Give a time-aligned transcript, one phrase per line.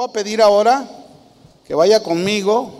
[0.00, 0.88] voy a pedir ahora
[1.66, 2.70] que vaya conmigo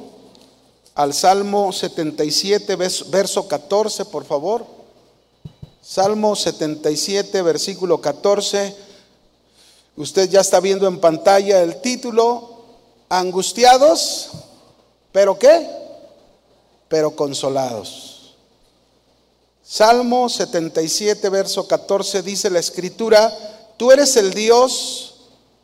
[0.95, 4.65] al Salmo 77, verso 14, por favor.
[5.83, 8.75] Salmo 77, versículo 14.
[9.99, 12.63] Usted ya está viendo en pantalla el título,
[13.11, 14.31] angustiados,
[15.13, 15.69] pero ¿qué?
[16.89, 18.35] Pero consolados.
[19.63, 23.31] Salmo 77, verso 14 dice la escritura,
[23.77, 25.10] tú eres el Dios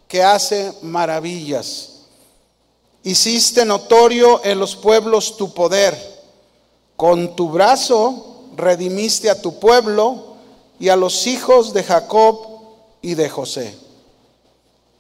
[0.09, 1.93] que hace maravillas.
[3.03, 5.97] Hiciste notorio en los pueblos tu poder.
[6.97, 10.37] Con tu brazo redimiste a tu pueblo
[10.79, 12.47] y a los hijos de Jacob
[13.03, 13.77] y de José.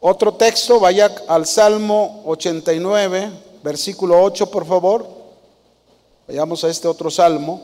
[0.00, 3.30] Otro texto, vaya al Salmo 89,
[3.62, 5.06] versículo 8, por favor.
[6.28, 7.60] Vayamos a este otro salmo.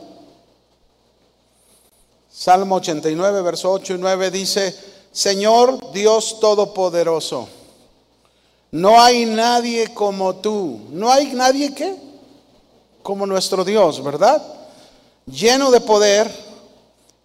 [2.31, 4.75] Salmo 89, verso 8 y 9 dice,
[5.13, 7.47] Señor Dios Todopoderoso,
[8.71, 10.79] no hay nadie como tú.
[10.89, 11.95] No hay nadie que
[13.03, 14.41] como nuestro Dios, ¿verdad?
[15.27, 16.29] Lleno de poder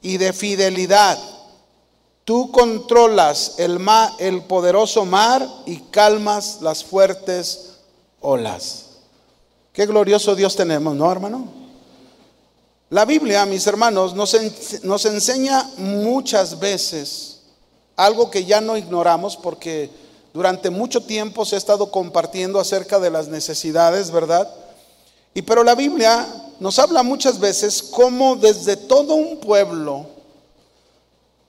[0.02, 1.18] y de fidelidad.
[2.24, 3.80] Tú controlas el,
[4.18, 7.78] el poderoso mar y calmas las fuertes
[8.20, 8.84] olas.
[9.72, 11.48] Qué glorioso Dios tenemos, ¿no, hermano?
[12.90, 14.36] La Biblia, mis hermanos, nos,
[14.82, 17.37] nos enseña muchas veces
[17.98, 19.90] algo que ya no ignoramos porque
[20.32, 24.48] durante mucho tiempo se ha estado compartiendo acerca de las necesidades, ¿verdad?
[25.34, 26.26] Y pero la Biblia
[26.60, 30.06] nos habla muchas veces cómo desde todo un pueblo,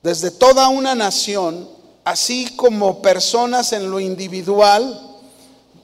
[0.01, 1.69] desde toda una nación,
[2.03, 5.19] así como personas en lo individual,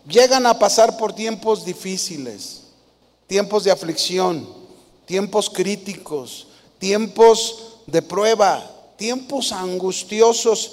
[0.08, 2.63] llegan a pasar por tiempos difíciles,
[3.27, 4.47] tiempos de aflicción,
[5.05, 6.47] tiempos críticos,
[6.80, 10.71] tiempos de prueba, tiempos angustiosos.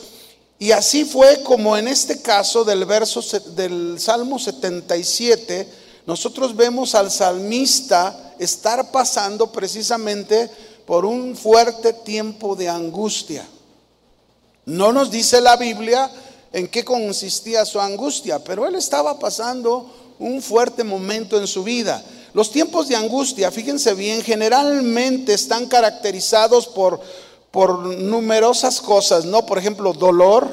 [0.59, 3.21] Y así fue como en este caso del verso
[3.57, 5.69] del Salmo 77,
[6.07, 10.51] nosotros vemos al salmista estar pasando precisamente
[10.87, 13.47] por un fuerte tiempo de angustia.
[14.65, 16.11] No nos dice la Biblia
[16.53, 22.03] en qué consistía su angustia, pero él estaba pasando un fuerte momento en su vida.
[22.35, 27.01] Los tiempos de angustia, fíjense bien, generalmente están caracterizados por
[27.53, 29.47] por numerosas cosas, ¿no?
[29.47, 30.49] Por ejemplo, dolor,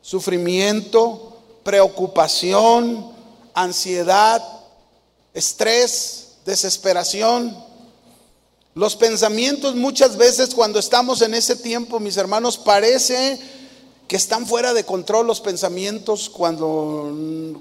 [0.00, 3.12] sufrimiento, preocupación,
[3.54, 4.42] ansiedad,
[5.34, 7.54] estrés, desesperación.
[8.74, 13.38] Los pensamientos muchas veces cuando estamos en ese tiempo, mis hermanos, parece
[14.08, 17.12] que están fuera de control los pensamientos cuando,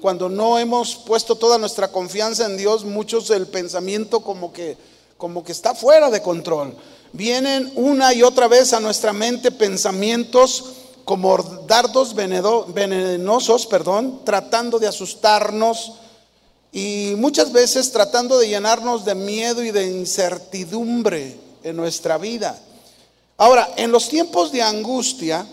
[0.02, 4.78] cuando no hemos puesto toda nuestra confianza en Dios, muchos el pensamiento como que,
[5.18, 6.78] como que está fuera de control
[7.14, 10.66] vienen una y otra vez a nuestra mente pensamientos
[11.06, 15.94] como dardos venenosos, perdón, tratando de asustarnos
[16.72, 22.58] y muchas veces tratando de llenarnos de miedo y de incertidumbre en nuestra vida.
[23.38, 25.46] Ahora, en los tiempos de angustia,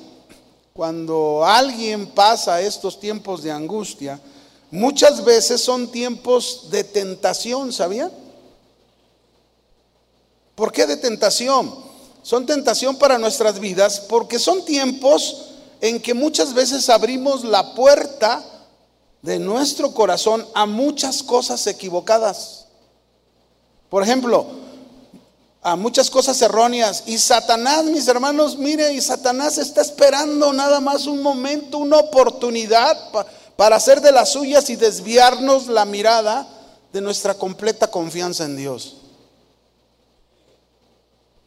[0.72, 4.20] cuando alguien pasa estos tiempos de angustia,
[4.70, 8.12] muchas veces son tiempos de tentación, ¿sabían?
[10.58, 11.72] ¿Por qué de tentación?
[12.20, 18.44] Son tentación para nuestras vidas porque son tiempos en que muchas veces abrimos la puerta
[19.22, 22.64] de nuestro corazón a muchas cosas equivocadas.
[23.88, 24.46] Por ejemplo,
[25.62, 27.04] a muchas cosas erróneas.
[27.06, 32.98] Y Satanás, mis hermanos, mire, y Satanás está esperando nada más un momento, una oportunidad
[33.54, 36.48] para hacer de las suyas y desviarnos la mirada
[36.92, 38.97] de nuestra completa confianza en Dios.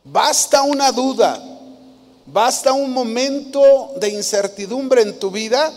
[0.04, 1.40] Basta una duda,
[2.26, 5.72] basta un momento de incertidumbre en tu vida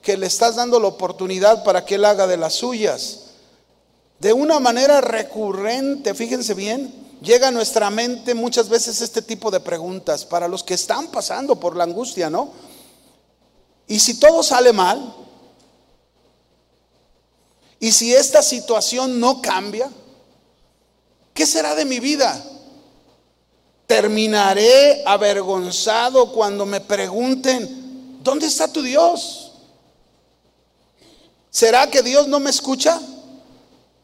[0.00, 3.20] que le estás dando la oportunidad para que Él haga de las suyas.
[4.18, 9.60] De una manera recurrente, fíjense bien, llega a nuestra mente muchas veces este tipo de
[9.60, 12.52] preguntas para los que están pasando por la angustia, ¿no?
[13.86, 15.14] ¿Y si todo sale mal?
[17.78, 19.90] ¿Y si esta situación no cambia?
[21.34, 22.42] ¿Qué será de mi vida?
[23.86, 29.52] Terminaré avergonzado cuando me pregunten, ¿dónde está tu Dios?
[31.50, 33.00] ¿Será que Dios no me escucha?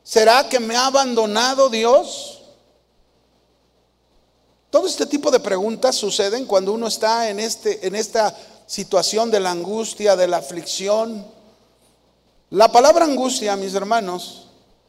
[0.05, 2.41] ¿Será que me ha abandonado Dios?
[4.71, 8.35] Todo este tipo de preguntas suceden cuando uno está en, este, en esta
[8.67, 11.27] situación de la angustia, de la aflicción.
[12.51, 14.47] La palabra angustia, mis hermanos,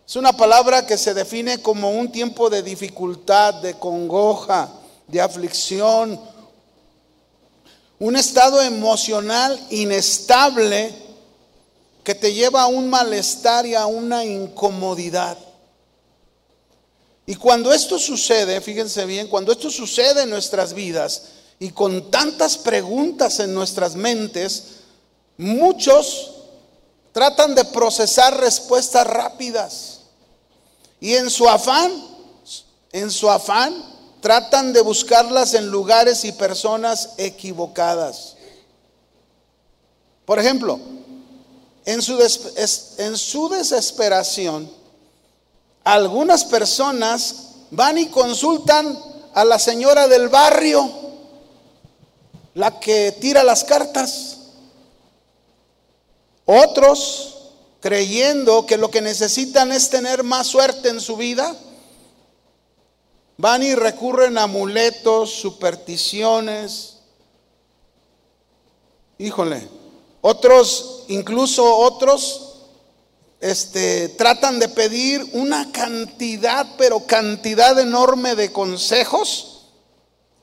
[0.08, 4.70] es una palabra que se define como un tiempo de dificultad, de congoja,
[5.14, 6.20] de aflicción,
[8.00, 10.94] un estado emocional inestable
[12.04, 15.38] que te lleva a un malestar y a una incomodidad.
[17.26, 21.24] Y cuando esto sucede, fíjense bien, cuando esto sucede en nuestras vidas
[21.60, 24.64] y con tantas preguntas en nuestras mentes,
[25.38, 26.32] muchos
[27.14, 30.00] tratan de procesar respuestas rápidas.
[31.00, 31.92] Y en su afán,
[32.92, 33.93] en su afán,
[34.24, 38.38] tratan de buscarlas en lugares y personas equivocadas.
[40.24, 40.80] Por ejemplo,
[41.84, 42.18] en su,
[43.16, 44.72] su desesperación,
[45.84, 47.36] algunas personas
[47.70, 48.98] van y consultan
[49.34, 50.90] a la señora del barrio,
[52.54, 54.38] la que tira las cartas.
[56.46, 57.50] Otros,
[57.82, 61.54] creyendo que lo que necesitan es tener más suerte en su vida,
[63.38, 66.98] van y recurren a amuletos, supersticiones.
[69.18, 69.68] Híjole,
[70.22, 72.54] otros, incluso otros,
[73.40, 79.66] este, tratan de pedir una cantidad, pero cantidad enorme de consejos.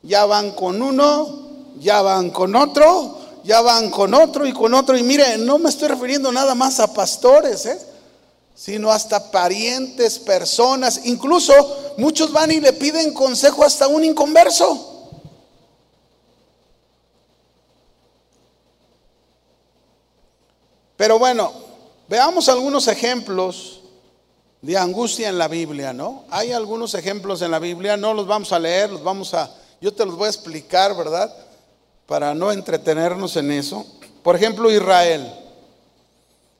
[0.02, 1.48] Ya van con uno,
[1.78, 4.96] ya van con otro, ya van con otro y con otro.
[4.96, 7.89] Y mire, no me estoy refiriendo nada más a pastores, ¿eh?
[8.60, 11.00] Sino hasta parientes, personas.
[11.04, 15.08] Incluso muchos van y le piden consejo hasta un inconverso.
[20.94, 21.50] Pero bueno,
[22.06, 23.80] veamos algunos ejemplos
[24.60, 26.24] de angustia en la Biblia, ¿no?
[26.28, 29.94] Hay algunos ejemplos en la Biblia, no los vamos a leer, los vamos a, yo
[29.94, 31.34] te los voy a explicar, ¿verdad?
[32.04, 33.86] Para no entretenernos en eso.
[34.22, 35.39] Por ejemplo, Israel.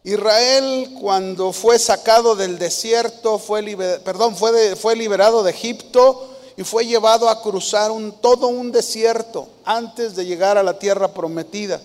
[0.03, 3.77] Israel cuando fue sacado del desierto, fue,
[4.35, 10.17] fue, fue liberado de Egipto y fue llevado a cruzar un, todo un desierto antes
[10.17, 11.81] de llegar a la tierra prometida.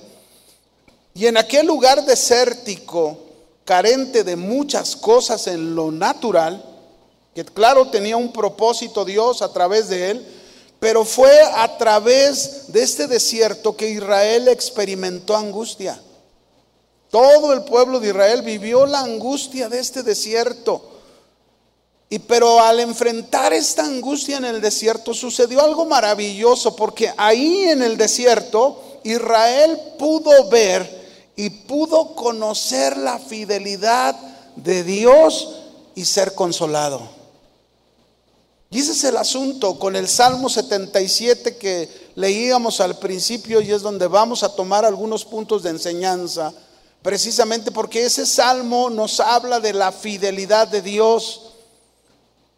[1.13, 3.17] Y en aquel lugar desértico,
[3.63, 6.63] carente de muchas cosas en lo natural,
[7.33, 10.27] que claro tenía un propósito Dios a través de él,
[10.79, 15.99] pero fue a través de este desierto que Israel experimentó angustia.
[17.15, 20.83] Todo el pueblo de Israel vivió la angustia de este desierto.
[22.09, 27.81] Y pero al enfrentar esta angustia en el desierto sucedió algo maravilloso, porque ahí en
[27.83, 34.13] el desierto Israel pudo ver y pudo conocer la fidelidad
[34.57, 35.55] de Dios
[35.95, 36.99] y ser consolado.
[38.69, 43.83] Y ese es el asunto con el Salmo 77 que leíamos al principio y es
[43.83, 46.53] donde vamos a tomar algunos puntos de enseñanza,
[47.05, 51.51] precisamente porque ese salmo nos habla de la fidelidad de Dios,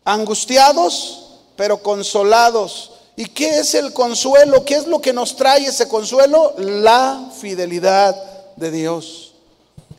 [0.06, 2.94] angustiados pero consolados.
[3.18, 4.64] ¿Y qué es el consuelo?
[4.64, 6.54] ¿Qué es lo que nos trae ese consuelo?
[6.58, 8.16] La fidelidad
[8.56, 9.34] de Dios.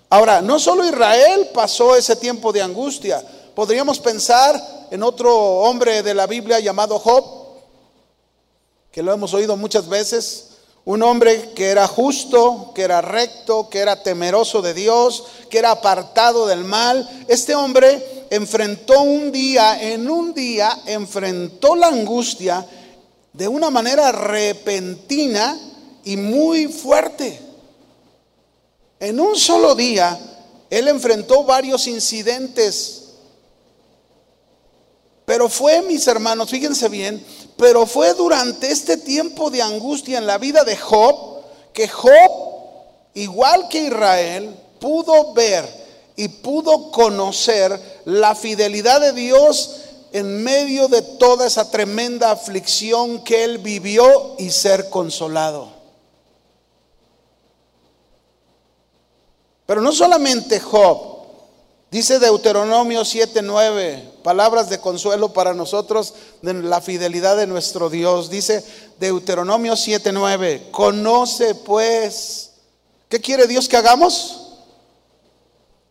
[0.08, 3.22] Ahora, no solo Israel pasó ese tiempo de angustia,
[3.54, 4.58] podríamos pensar
[4.90, 7.22] en otro hombre de la Biblia llamado Job,
[8.90, 10.47] que lo hemos oído muchas veces,
[10.88, 15.70] un hombre que era justo, que era recto, que era temeroso de Dios, que era
[15.70, 17.06] apartado del mal.
[17.28, 22.66] Este hombre enfrentó un día, en un día, enfrentó la angustia
[23.34, 25.60] de una manera repentina
[26.04, 27.38] y muy fuerte.
[28.98, 30.18] En un solo día,
[30.70, 33.08] él enfrentó varios incidentes.
[35.26, 37.22] Pero fue, mis hermanos, fíjense bien,
[37.58, 42.30] pero fue durante este tiempo de angustia en la vida de Job que Job,
[43.14, 45.68] igual que Israel, pudo ver
[46.14, 49.80] y pudo conocer la fidelidad de Dios
[50.12, 55.68] en medio de toda esa tremenda aflicción que él vivió y ser consolado.
[59.66, 60.98] Pero no solamente Job,
[61.90, 68.30] dice Deuteronomio 7:9, palabras de consuelo para nosotros de la fidelidad de nuestro Dios.
[68.30, 68.64] Dice
[68.98, 72.50] Deuteronomio 7:9, conoce pues,
[73.08, 74.48] ¿qué quiere Dios que hagamos?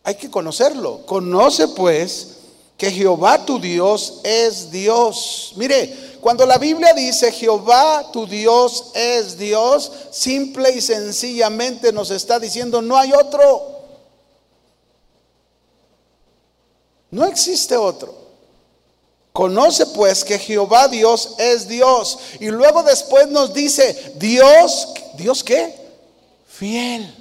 [0.04, 1.04] Hay que conocerlo.
[1.06, 2.36] Conoce pues
[2.78, 5.52] que Jehová tu Dios es Dios.
[5.56, 12.38] Mire, cuando la Biblia dice Jehová tu Dios es Dios, simple y sencillamente nos está
[12.38, 13.77] diciendo no hay otro.
[17.10, 18.14] No existe otro.
[19.32, 22.18] Conoce pues que Jehová Dios es Dios.
[22.40, 25.74] Y luego después nos dice, Dios, ¿Dios qué?
[26.46, 27.14] Fiel.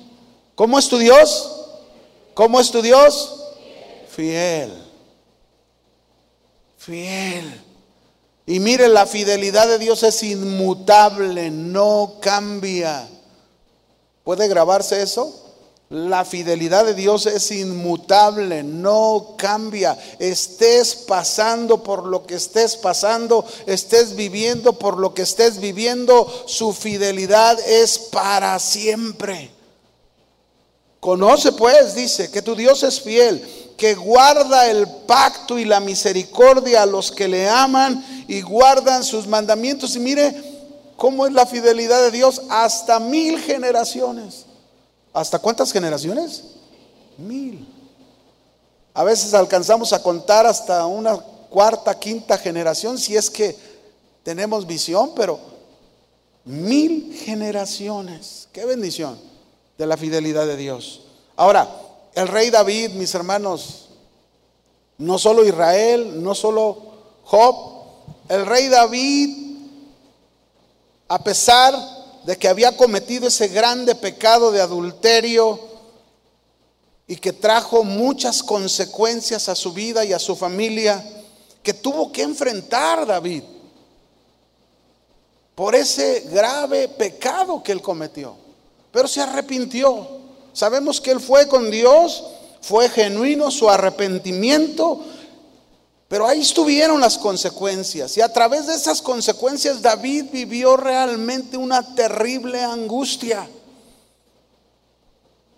[0.56, 1.52] ¿Cómo es tu Dios?
[2.34, 3.44] ¿Cómo es tu Dios?
[4.10, 4.74] Fiel.
[6.78, 7.62] Fiel.
[8.48, 13.08] Y mire, la fidelidad de Dios es inmutable, no cambia.
[14.24, 15.47] ¿Puede grabarse eso?
[15.90, 19.98] La fidelidad de Dios es inmutable, no cambia.
[20.20, 26.74] Estés pasando por lo que estés pasando, estés viviendo por lo que estés viviendo, su
[26.74, 29.50] fidelidad es para siempre.
[31.00, 33.42] Conoce pues, dice, que tu Dios es fiel,
[33.78, 39.26] que guarda el pacto y la misericordia a los que le aman y guardan sus
[39.26, 39.96] mandamientos.
[39.96, 40.36] Y mire
[40.98, 44.47] cómo es la fidelidad de Dios hasta mil generaciones.
[45.14, 46.44] ¿Hasta cuántas generaciones?
[47.18, 47.68] Mil.
[48.94, 53.56] A veces alcanzamos a contar hasta una cuarta, quinta generación, si es que
[54.24, 55.40] tenemos visión, pero
[56.46, 58.48] mil generaciones.
[58.52, 59.20] Qué bendición
[59.78, 61.02] de la fidelidad de Dios.
[61.36, 61.70] Ahora,
[62.16, 63.90] el rey David, mis hermanos,
[64.98, 66.78] no solo Israel, no solo
[67.24, 67.56] Job,
[68.30, 69.48] el rey David,
[71.08, 71.74] a pesar
[72.28, 75.58] de que había cometido ese grande pecado de adulterio
[77.08, 81.02] y que trajo muchas consecuencias a su vida y a su familia,
[81.64, 83.44] que tuvo que enfrentar David
[85.56, 88.36] por ese grave pecado que él cometió.
[88.92, 90.06] Pero se arrepintió.
[90.52, 92.26] Sabemos que él fue con Dios,
[92.60, 95.02] fue genuino su arrepentimiento,
[96.08, 98.16] pero ahí estuvieron las consecuencias.
[98.16, 103.48] Y a través de esas consecuencias David vivió realmente una terrible angustia.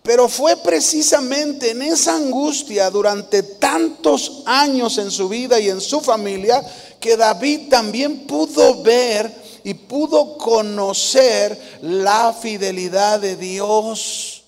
[0.02, 6.02] Pero fue precisamente en esa angustia durante tantos años en su vida y en su
[6.02, 6.64] familia
[7.00, 9.32] que David también pudo ver
[9.64, 14.44] y pudo conocer la fidelidad de Dios.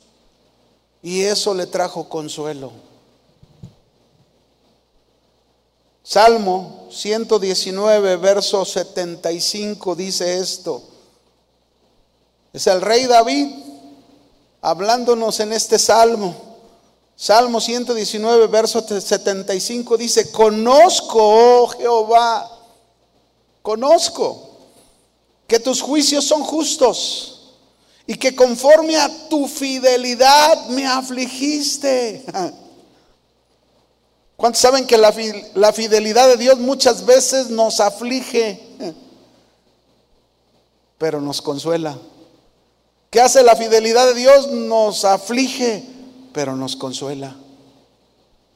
[1.03, 2.90] Y eso le trajo consuelo.
[6.03, 10.81] Salmo 119, verso 75 dice esto.
[12.53, 13.47] Es el rey David
[14.61, 16.35] hablándonos en este salmo.
[17.15, 22.49] Salmo 119, verso 75 dice, conozco, oh Jehová,
[23.61, 24.49] conozco
[25.45, 27.53] que tus juicios son justos
[28.07, 32.25] y que conforme a tu fidelidad me afligiste.
[34.41, 35.13] ¿Cuántos saben que la,
[35.71, 38.59] fidelidad de Dios muchas veces nos aflige,
[40.97, 41.95] pero nos consuela?
[43.11, 44.47] ¿Qué hace la fidelidad de Dios?
[44.47, 45.83] Nos aflige,
[46.33, 47.35] pero nos consuela.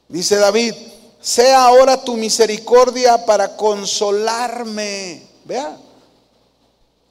[0.08, 0.74] Dice David,
[1.20, 5.22] sea ahora tu misericordia para consolarme.
[5.44, 5.76] Vea,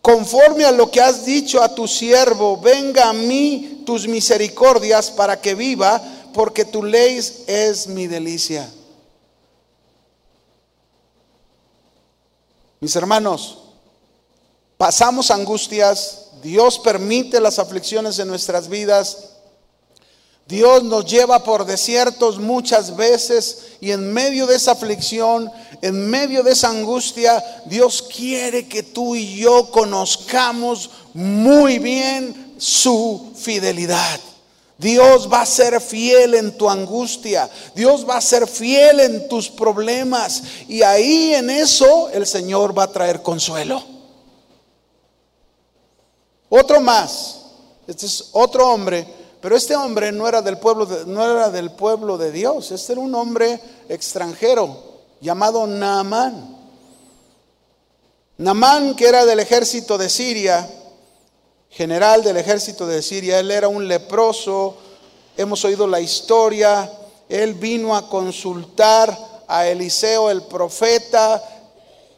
[0.02, 5.40] conforme a lo que has dicho a tu siervo, venga a mí tus misericordias para
[5.40, 6.02] que viva
[6.36, 8.70] porque tu ley es mi delicia.
[12.82, 13.60] Mis hermanos,
[14.78, 19.30] pasamos angustias, Dios permite las aflicciones en nuestras vidas,
[20.46, 25.50] Dios nos lleva por desiertos muchas veces y en medio de esa aflicción,
[25.82, 33.32] en medio de esa angustia, Dios quiere que tú y yo conozcamos muy bien su
[33.38, 34.20] fidelidad.
[34.78, 37.50] Dios va a ser fiel en tu angustia.
[37.74, 40.44] Dios va a ser fiel en tus problemas.
[40.68, 43.82] Y ahí en eso el Señor va a traer consuelo.
[46.50, 47.42] Otro más.
[47.88, 49.08] Este es otro hombre.
[49.42, 52.72] Pero este hombre no era del pueblo de, no era del pueblo de Dios.
[52.72, 54.78] Este era un hombre extranjero
[55.22, 56.56] llamado Naamán.
[58.38, 60.68] Naamán, que era del ejército de Siria,
[61.76, 63.40] general del ejército de Siria.
[63.40, 64.78] Él era un leproso.
[65.36, 66.90] Hemos oído la historia.
[67.28, 69.16] Él vino a consultar
[69.48, 71.44] a Eliseo el profeta,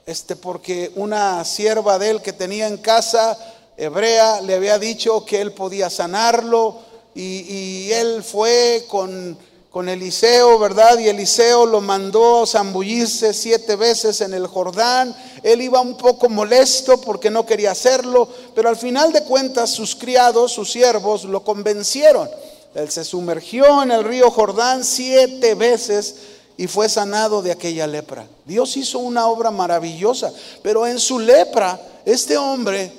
[0.05, 3.37] este, porque una sierva de él que tenía en casa,
[3.75, 6.77] hebrea, le había dicho que él podía sanarlo.
[7.15, 9.37] Y, y él fue con
[9.77, 10.97] con Eliseo, ¿verdad?
[10.97, 15.15] Y Eliseo lo mandó zambullirse siete veces en el Jordán.
[15.43, 19.95] Él iba un poco molesto porque no quería hacerlo, pero al final de cuentas sus
[19.95, 22.27] criados, sus siervos, lo convencieron.
[22.73, 26.15] Él se sumergió en el río Jordán siete veces
[26.57, 28.25] y fue sanado de aquella lepra.
[28.45, 32.91] Dios hizo una obra maravillosa, pero en su lepra, este hombre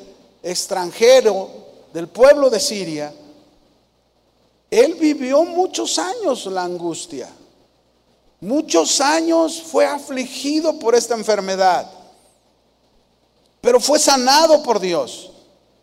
[0.45, 1.51] extranjero
[1.93, 3.13] del pueblo de Siria,
[4.71, 7.29] él vivió muchos años la angustia.
[8.41, 11.91] Muchos años fue afligido por esta enfermedad.
[13.61, 15.33] Pero fue sanado por Dios.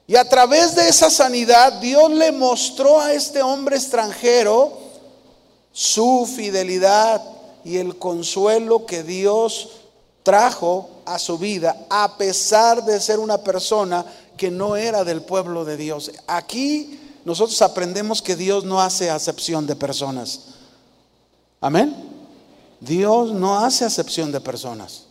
[0.07, 4.77] Y a través de esa sanidad Dios le mostró a este hombre extranjero
[5.71, 7.21] su fidelidad
[7.63, 9.69] y el consuelo que Dios
[10.21, 14.05] trajo a su vida, a pesar de ser una persona
[14.37, 16.11] que no era del pueblo de Dios.
[16.27, 20.41] Aquí nosotros aprendemos que Dios no hace acepción de personas.
[21.59, 21.95] Amén.
[22.79, 25.05] Dios no hace acepción de personas.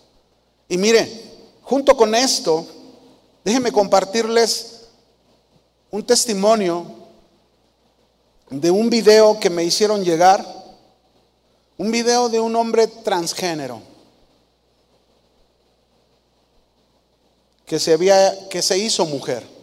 [0.68, 2.66] Y mire, junto con esto,
[3.44, 4.82] déjenme compartirles
[5.90, 6.86] un testimonio
[8.48, 10.46] de un video que me hicieron llegar,
[11.76, 13.82] un video de un hombre transgénero
[17.66, 19.53] que se, había, que se hizo mujer.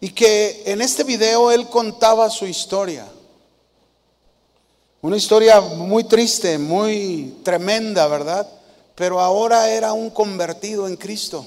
[0.00, 3.06] Y que en este video él contaba su historia.
[5.00, 8.48] Una historia muy triste, muy tremenda, ¿verdad?
[8.94, 11.44] Pero ahora era un convertido en Cristo.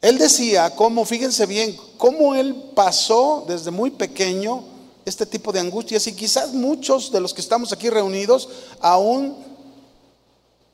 [0.00, 4.64] Él decía cómo, fíjense bien, cómo él pasó desde muy pequeño
[5.04, 8.48] este tipo de angustias y quizás muchos de los que estamos aquí reunidos
[8.80, 9.36] aún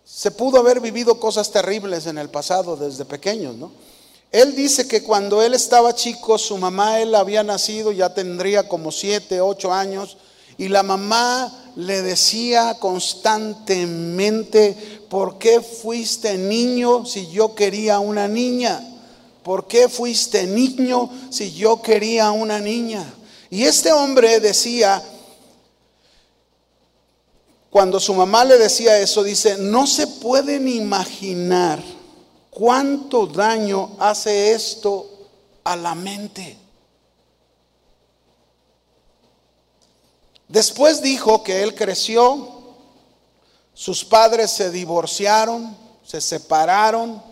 [0.04, 3.72] se pudo haber vivido cosas terribles en el pasado desde pequeños, ¿no?
[4.36, 8.92] Él dice que cuando él estaba chico, su mamá, él había nacido, ya tendría como
[8.92, 10.18] siete, ocho años,
[10.58, 14.76] y la mamá le decía constantemente,
[15.08, 18.78] ¿por qué fuiste niño si yo quería una niña?
[19.42, 23.10] ¿Por qué fuiste niño si yo quería una niña?
[23.48, 25.02] Y este hombre decía,
[27.70, 31.95] cuando su mamá le decía eso, dice, no se pueden imaginar
[32.56, 35.06] cuánto daño hace esto
[35.62, 36.56] a la mente.
[40.48, 42.48] Después dijo que él creció,
[43.74, 47.22] sus padres se divorciaron, se separaron.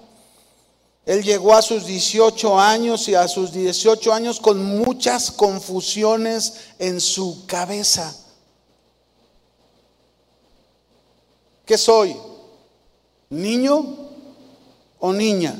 [1.07, 7.01] Él llegó a sus 18 años y a sus 18 años con muchas confusiones en
[7.01, 8.15] su cabeza.
[11.65, 12.15] ¿Qué soy?
[13.31, 14.04] ¿Niño
[15.05, 15.55] o niña?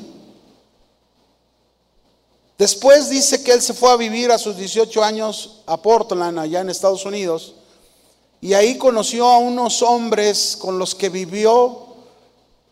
[2.57, 6.61] Después dice que él se fue a vivir a sus 18 años a Portland, allá
[6.61, 7.53] en Estados Unidos,
[8.41, 11.85] y ahí conoció a unos hombres con los que vivió,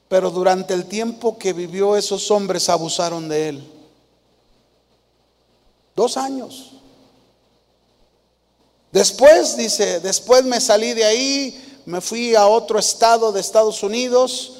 [0.07, 3.71] pero durante el tiempo que vivió esos hombres abusaron de él.
[5.95, 6.71] Dos años.
[8.91, 14.52] Después, dice, después me salí de ahí, me fui a otro estado de Estados Unidos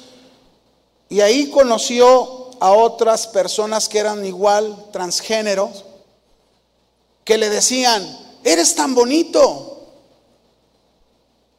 [1.08, 5.84] y ahí conoció a otras personas que eran igual transgéneros,
[7.24, 8.02] que le decían,
[8.42, 9.70] eres tan bonito,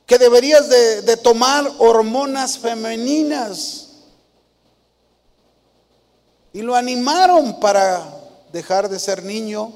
[0.06, 3.82] que deberías de, de tomar hormonas femeninas.
[6.54, 8.04] Y lo animaron para
[8.52, 9.74] dejar de ser niño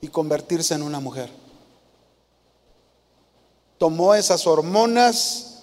[0.00, 1.30] y convertirse en una mujer.
[3.78, 5.55] Tomó esas hormonas,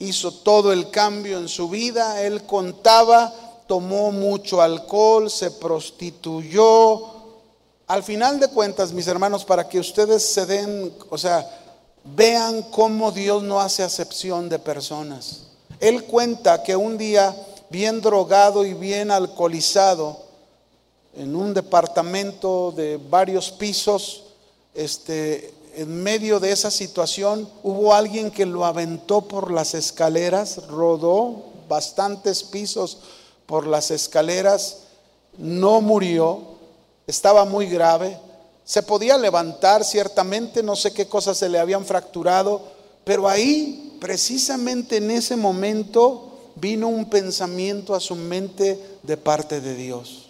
[0.00, 3.32] hizo todo el cambio en su vida, él contaba
[3.70, 7.02] tomó mucho alcohol, se prostituyó.
[7.86, 11.48] Al final de cuentas, mis hermanos, para que ustedes se den, o sea,
[12.02, 15.42] vean cómo Dios no hace acepción de personas.
[15.78, 17.32] Él cuenta que un día,
[17.68, 20.18] bien drogado y bien alcoholizado,
[21.14, 24.24] en un departamento de varios pisos,
[24.74, 31.44] este, en medio de esa situación, hubo alguien que lo aventó por las escaleras, rodó
[31.70, 32.98] bastantes pisos
[33.46, 34.80] por las escaleras,
[35.38, 36.42] no murió,
[37.06, 38.18] estaba muy grave,
[38.62, 42.60] se podía levantar ciertamente, no sé qué cosas se le habían fracturado,
[43.04, 49.74] pero ahí, precisamente en ese momento, vino un pensamiento a su mente de parte de
[49.76, 50.29] Dios.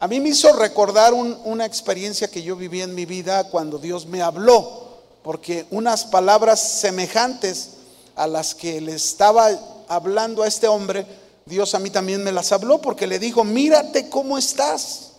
[0.00, 4.06] A mí me hizo recordar una experiencia que yo viví en mi vida cuando Dios
[4.06, 7.72] me habló, porque unas palabras semejantes
[8.16, 9.50] a las que le estaba
[9.88, 11.06] hablando a este hombre,
[11.44, 15.12] Dios a mí también me las habló porque le dijo, mírate cómo estás,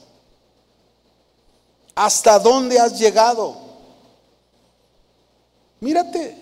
[1.93, 3.55] hasta dónde has llegado.
[5.79, 6.37] Mírate,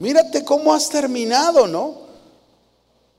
[0.00, 2.09] mírate cómo has terminado, ¿no?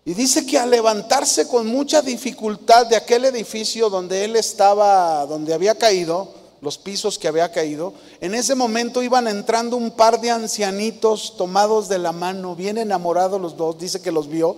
[0.03, 5.53] Y dice que al levantarse con mucha dificultad de aquel edificio donde él estaba, donde
[5.53, 10.31] había caído, los pisos que había caído, en ese momento iban entrando un par de
[10.31, 14.57] ancianitos tomados de la mano, bien enamorados los dos, dice que los vio,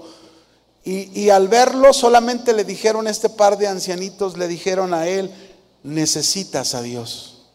[0.85, 5.31] y, al verlo solamente le dijeron este par de ancianitos, le dijeron a él,
[5.81, 7.45] necesitas a Dios.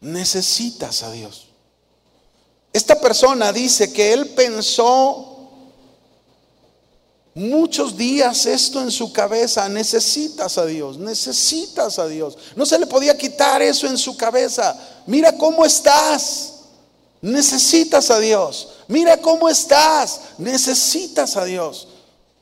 [0.00, 1.47] Necesitas a Dios.
[2.72, 5.28] Esta persona dice que él pensó
[7.38, 12.36] muchos días esto en su cabeza, necesitas a Dios, necesitas a Dios.
[12.56, 14.76] No se le podía quitar eso en su cabeza.
[15.06, 16.54] Mira cómo estás.
[17.20, 18.68] Necesitas a Dios.
[18.88, 20.20] Mira cómo estás.
[20.38, 21.88] Necesitas a Dios.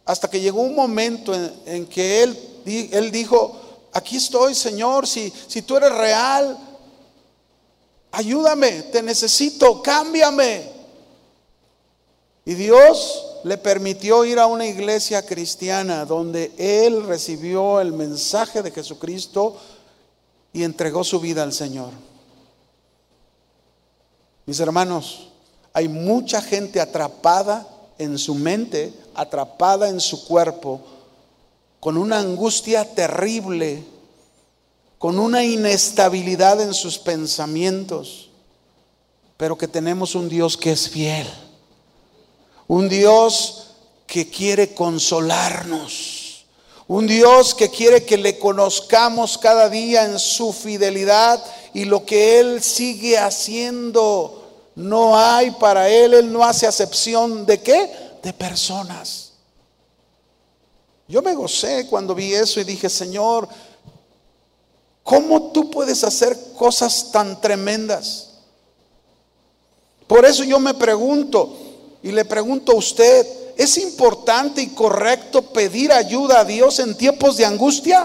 [0.05, 1.35] Hasta que llegó un momento
[1.67, 3.61] en, que él, él dijo,
[3.93, 6.57] aquí estoy, Señor, si, si tú eres real,
[8.17, 10.73] ayúdame, te necesito, cámbiame.
[12.45, 18.71] Y Dios le permitió ir a una iglesia cristiana donde él recibió el mensaje de
[18.71, 19.57] Jesucristo
[20.53, 21.91] y entregó su vida al Señor.
[24.47, 25.29] Mis hermanos,
[25.73, 30.81] hay mucha gente atrapada en su mente, atrapada en su cuerpo,
[31.81, 33.85] con una angustia terrible,
[34.99, 38.31] con una inestabilidad en sus pensamientos,
[39.37, 41.27] pero que tenemos un Dios que es fiel,
[42.67, 43.67] un Dios
[44.07, 46.47] que quiere consolarnos,
[46.89, 51.43] un Dios que quiere que le conozcamos cada día en su fidelidad
[51.75, 54.45] y lo que Él sigue haciendo.
[54.77, 57.91] No hay para Él, Él no hace acepción de qué?
[58.23, 59.33] De personas.
[61.09, 63.49] Yo me gocé cuando vi eso y dije, Señor,
[65.07, 68.31] ¿cómo tú puedes hacer cosas tan tremendas?
[70.09, 71.57] Por eso yo me pregunto
[72.03, 73.25] y le pregunto a usted,
[73.57, 78.05] ¿es importante y correcto pedir ayuda a Dios en tiempos de angustia?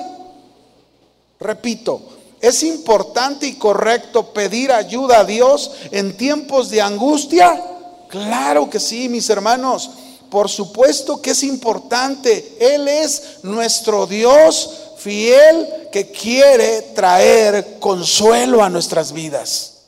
[1.40, 2.02] Repito,
[2.40, 7.64] ¿es importante y correcto pedir ayuda a Dios en tiempos de angustia?
[8.10, 9.90] Claro que sí, mis hermanos.
[10.30, 12.58] Por supuesto que es importante.
[12.60, 19.84] Él es nuestro Dios fiel que quiere traer consuelo a nuestras vidas.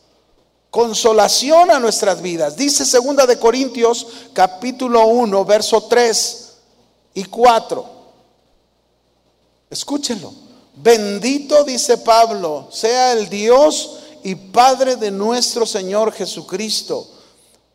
[0.70, 2.56] Consolación a nuestras vidas.
[2.56, 6.54] Dice segunda de Corintios capítulo 1, verso 3
[7.14, 7.86] y 4.
[9.70, 10.34] Escúchenlo.
[10.76, 17.08] Bendito, dice Pablo, sea el Dios y Padre de nuestro Señor Jesucristo,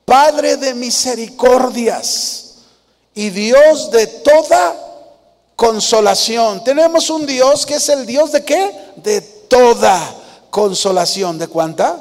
[0.05, 2.55] Padre de misericordias
[3.15, 4.88] y Dios de toda
[5.59, 6.63] consolación.
[6.63, 8.73] Tenemos un Dios que es el Dios de qué?
[8.95, 10.01] De toda
[10.51, 11.37] consolación.
[11.37, 11.99] ¿De cuánta?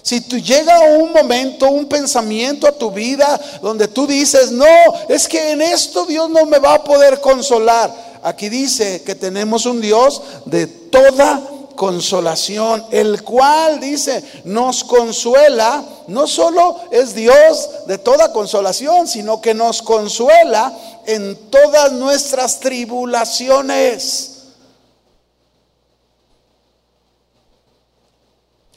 [0.00, 4.64] Si tú llega un momento, un pensamiento a tu vida donde tú dices, no,
[5.06, 7.94] es que en esto Dios no me va a poder consolar.
[8.22, 11.42] Aquí dice que tenemos un Dios de toda
[11.74, 19.54] consolación, el cual dice, nos consuela, no solo es Dios de toda consolación, sino que
[19.54, 20.72] nos consuela
[21.06, 24.30] en todas nuestras tribulaciones.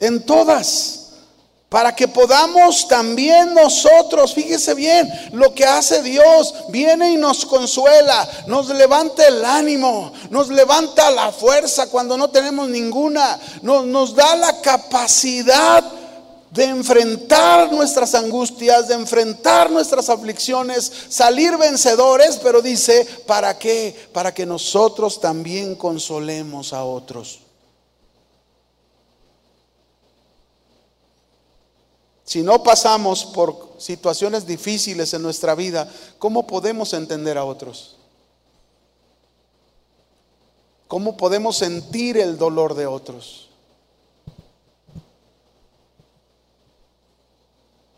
[0.00, 0.97] En todas
[1.68, 8.26] para que podamos también nosotros, fíjese bien, lo que hace Dios, viene y nos consuela,
[8.46, 14.34] nos levanta el ánimo, nos levanta la fuerza cuando no tenemos ninguna, nos, nos da
[14.36, 15.84] la capacidad
[16.50, 23.94] de enfrentar nuestras angustias, de enfrentar nuestras aflicciones, salir vencedores, pero dice, ¿para qué?
[24.14, 27.40] Para que nosotros también consolemos a otros.
[32.28, 37.96] Si no pasamos por situaciones difíciles en nuestra vida, ¿cómo podemos entender a otros?
[40.88, 43.48] ¿Cómo podemos sentir el dolor de otros?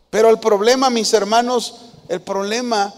[0.09, 1.75] Pero el problema, mis hermanos,
[2.07, 2.93] el problema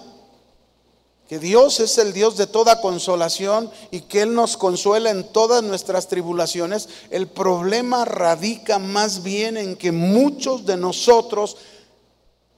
[1.28, 5.64] que Dios es el Dios de toda consolación y que Él nos consuela en todas
[5.64, 11.58] nuestras tribulaciones, el problema radica más bien en que muchos de nosotros,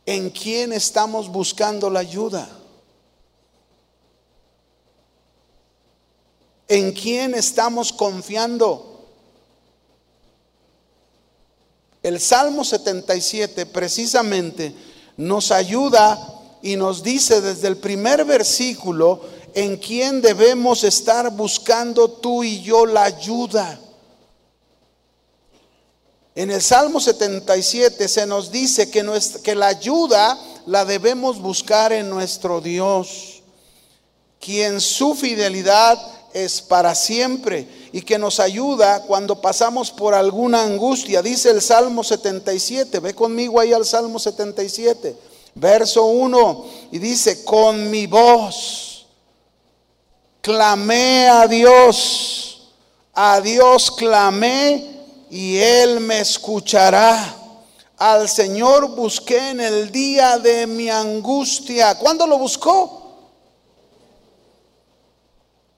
[0.06, 2.49] ¿en quién estamos buscando la ayuda?
[6.67, 9.06] ¿En quién estamos confiando?
[12.01, 14.75] El Salmo 77 precisamente
[15.17, 16.35] nos ayuda
[16.65, 19.21] y nos dice desde el primer versículo
[19.54, 23.80] en quién debemos estar buscando tú y yo la ayuda.
[26.34, 29.08] En el Salmo 77 se nos dice que,
[29.43, 33.43] que la ayuda la debemos buscar en nuestro Dios,
[34.39, 35.99] quien su fidelidad
[36.34, 41.21] es para siempre y que nos ayuda cuando pasamos por alguna angustia.
[41.21, 47.89] Dice el Salmo 77, ve conmigo ahí al Salmo 77 verso 1, y dice, con
[47.89, 49.07] mi voz
[50.41, 52.69] clamé a Dios,
[53.13, 54.95] a Dios clamé
[55.31, 57.35] y Él me escuchará.
[57.97, 61.97] Al Señor busqué en el día de mi angustia.
[61.97, 63.01] ¿Cuándo lo buscó?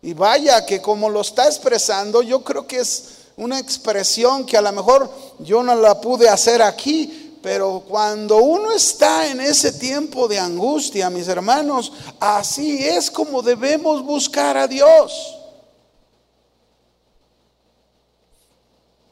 [0.01, 4.61] Y vaya que como lo está expresando, yo creo que es una expresión que a
[4.61, 10.27] lo mejor yo no la pude hacer aquí, pero cuando uno está en ese tiempo
[10.27, 15.37] de angustia, mis hermanos, así es como debemos buscar a Dios.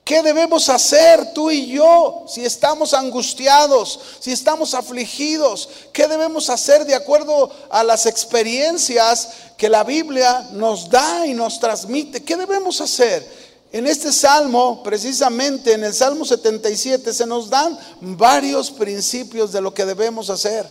[0.05, 5.67] ¿Qué debemos hacer tú y yo si estamos angustiados, si estamos afligidos?
[5.91, 11.59] ¿Qué debemos hacer de acuerdo a las experiencias que la Biblia nos da y nos
[11.59, 12.23] transmite?
[12.23, 13.44] ¿Qué debemos hacer?
[13.75, 19.73] En este salmo, precisamente en el Salmo 77, se nos dan varios principios de lo
[19.73, 20.65] que debemos hacer.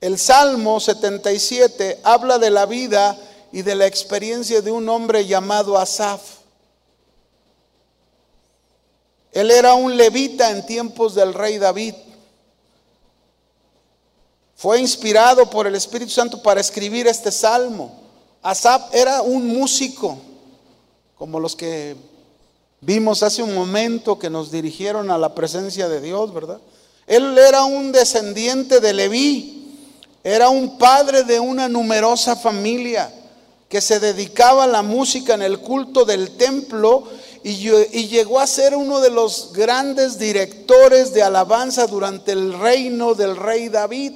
[0.00, 3.18] El Salmo 77 habla de la vida
[3.50, 6.22] y de la experiencia de un hombre llamado Asaf.
[9.32, 11.96] Él era un levita en tiempos del rey David.
[14.54, 18.05] Fue inspirado por el Espíritu Santo para escribir este salmo.
[18.46, 20.18] Asaf era un músico,
[21.18, 21.96] como los que
[22.80, 26.60] vimos hace un momento que nos dirigieron a la presencia de Dios, ¿verdad?
[27.08, 29.74] Él era un descendiente de Leví,
[30.22, 33.12] era un padre de una numerosa familia
[33.68, 37.02] que se dedicaba a la música en el culto del templo
[37.42, 37.56] y,
[38.06, 43.70] llegó a ser uno de los grandes directores de alabanza durante el reino del rey
[43.70, 44.12] David.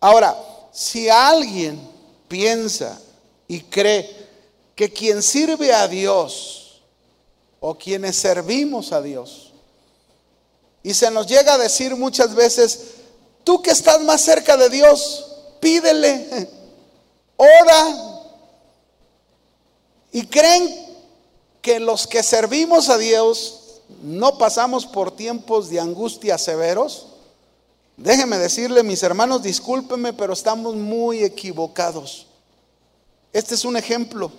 [0.00, 0.36] Ahora,
[0.72, 1.78] si alguien
[2.26, 2.98] piensa
[3.46, 4.28] y cree
[4.74, 6.80] que quien sirve a Dios
[7.60, 9.52] o quienes servimos a Dios,
[10.82, 12.80] y se nos llega a decir muchas veces,
[13.44, 15.26] tú que estás más cerca de Dios,
[15.60, 16.48] pídele,
[17.36, 17.96] ora.
[20.12, 20.96] Y creen
[21.60, 27.09] que los que servimos a Dios no pasamos por tiempos de angustia severos.
[28.00, 32.26] Déjenme decirle, mis hermanos, discúlpenme, pero estamos muy equivocados.
[33.30, 34.32] Este es un ejemplo,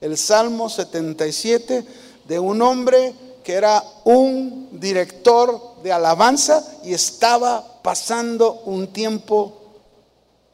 [0.00, 1.86] el Salmo 77,
[2.26, 3.14] de un hombre
[3.44, 9.56] que era un director de alabanza y estaba pasando un tiempo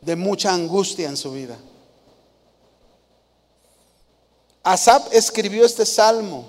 [0.02, 1.56] de mucha angustia en su vida.
[4.62, 6.44] Asap escribió este salmo.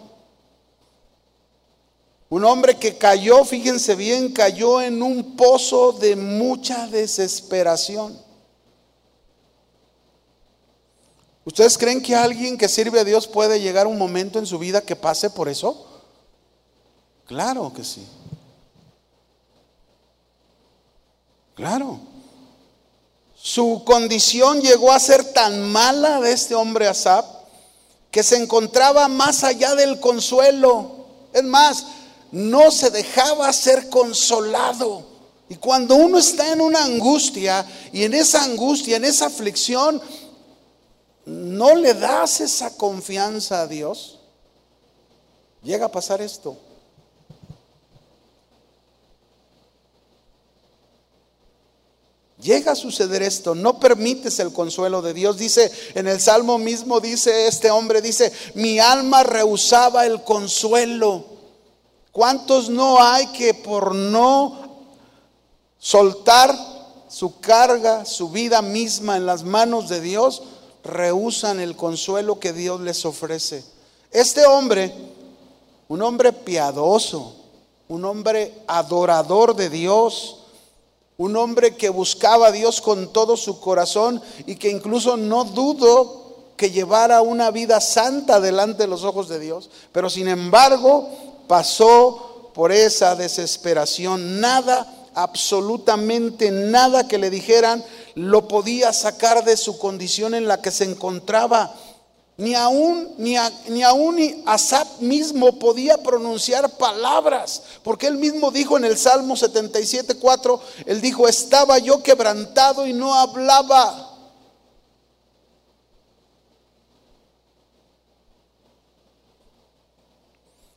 [2.34, 8.20] Un hombre que cayó, fíjense bien, cayó en un pozo de mucha desesperación.
[11.46, 14.82] ¿Ustedes creen que alguien que sirve a Dios puede llegar un momento en su vida
[14.82, 15.86] que pase por eso?
[17.28, 18.04] Claro que sí.
[21.54, 22.00] Claro.
[23.36, 27.28] Su condición llegó a ser tan mala de este hombre Asap
[28.10, 31.04] que se encontraba más allá del consuelo.
[31.32, 31.86] Es más,
[32.34, 35.06] no se dejaba ser consolado.
[35.50, 40.02] Y cuando uno está en una angustia y en esa angustia, en esa aflicción,
[41.28, 44.20] no le das esa confianza a Dios,
[45.62, 46.58] llega a pasar esto.
[52.42, 55.38] Llega a suceder esto, no permites el consuelo de Dios.
[55.38, 61.33] Dice en el Salmo mismo, dice este hombre, dice, mi alma rehusaba el consuelo.
[62.14, 64.54] ¿Cuántos no hay que por no
[65.80, 66.56] soltar
[67.08, 70.44] su carga, su vida misma en las manos de Dios,
[70.84, 73.66] rehusan el consuelo que Dios les ofrece?
[74.12, 74.94] Este hombre,
[75.88, 77.34] un hombre piadoso,
[77.88, 80.38] un hombre adorador de Dios,
[81.18, 86.22] un hombre que buscaba a Dios con todo su corazón y que incluso no dudo
[86.58, 89.72] que llevara una vida santa delante de los ojos de Dios.
[89.92, 94.40] Pero sin embargo pasó por esa desesperación.
[94.40, 97.84] Nada, absolutamente nada que le dijeran
[98.16, 101.74] lo podía sacar de su condición en la que se encontraba.
[102.36, 103.36] Ni aún, ni,
[103.70, 110.60] ni aún Asap mismo podía pronunciar palabras, porque él mismo dijo en el Salmo 77.4,
[110.88, 114.13] él dijo, estaba yo quebrantado y no hablaba.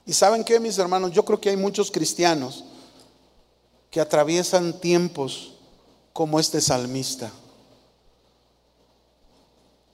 [0.07, 2.65] Y saben qué, mis hermanos, yo creo que hay muchos cristianos
[3.91, 5.55] que atraviesan tiempos
[6.13, 7.33] como este salmista.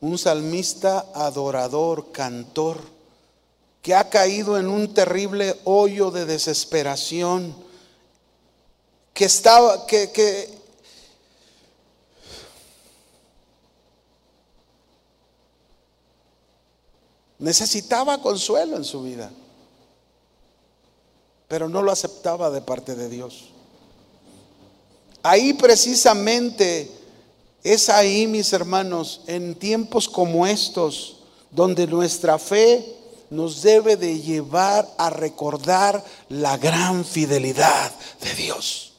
[0.03, 2.79] Un salmista adorador, cantor,
[3.81, 7.55] que ha caído en un terrible hoyo de desesperación,
[9.15, 10.59] que estaba, que, que
[17.39, 19.31] necesitaba consuelo en su vida,
[21.53, 23.51] pero no lo aceptaba de parte de Dios.
[25.23, 26.91] Ahí precisamente
[27.63, 31.19] es ahí, mis hermanos, en tiempos como estos,
[31.51, 32.97] donde nuestra fe
[33.29, 38.95] nos debe de llevar a recordar la gran fidelidad de Dios.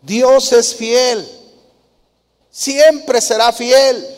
[0.00, 1.28] Dios es fiel,
[2.52, 4.13] siempre será fiel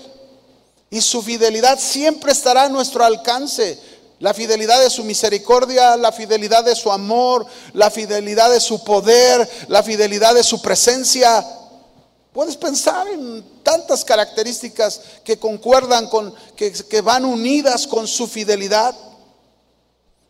[0.91, 3.79] y su fidelidad siempre estará a nuestro alcance.
[4.19, 7.45] La fidelidad de su misericordia, la fidelidad de su amor,
[7.75, 11.45] la fidelidad de su poder, la fidelidad de su presencia.
[12.33, 18.95] Puedes pensar en tantas características que concuerdan con, que, que van unidas con su fidelidad.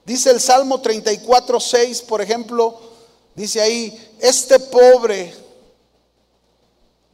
[0.05, 2.81] Dice el Salmo 34, 6, por ejemplo,
[3.35, 5.46] dice ahí, este pobre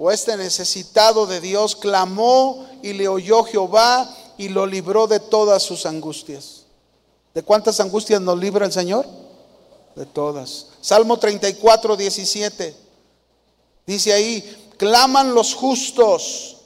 [0.04, 5.62] o este necesitado de Dios clamó y le oyó Jehová y lo libró de todas
[5.62, 6.64] sus angustias.
[7.32, 9.06] ¿De cuántas angustias nos libra el Señor?
[9.94, 10.66] De todas.
[10.80, 12.74] Salmo 34, 17.
[13.86, 16.56] Dice ahí, claman los justos,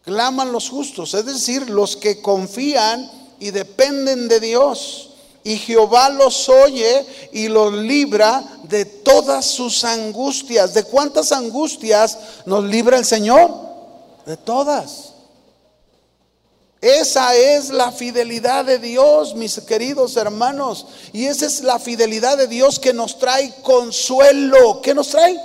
[0.00, 5.10] claman los justos, es decir, los que confían y dependen de Dios.
[5.46, 10.74] Y Jehová los oye y los libra de todas sus angustias.
[10.74, 13.52] ¿De cuántas angustias nos libra el Señor?
[14.26, 15.12] De todas.
[16.80, 20.84] Esa es la fidelidad de Dios, mis queridos hermanos.
[21.12, 24.82] Y esa es la fidelidad de Dios que nos trae consuelo.
[24.82, 25.40] ¿Qué nos trae?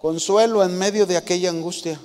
[0.00, 2.00] Consuelo en medio de aquella angustia.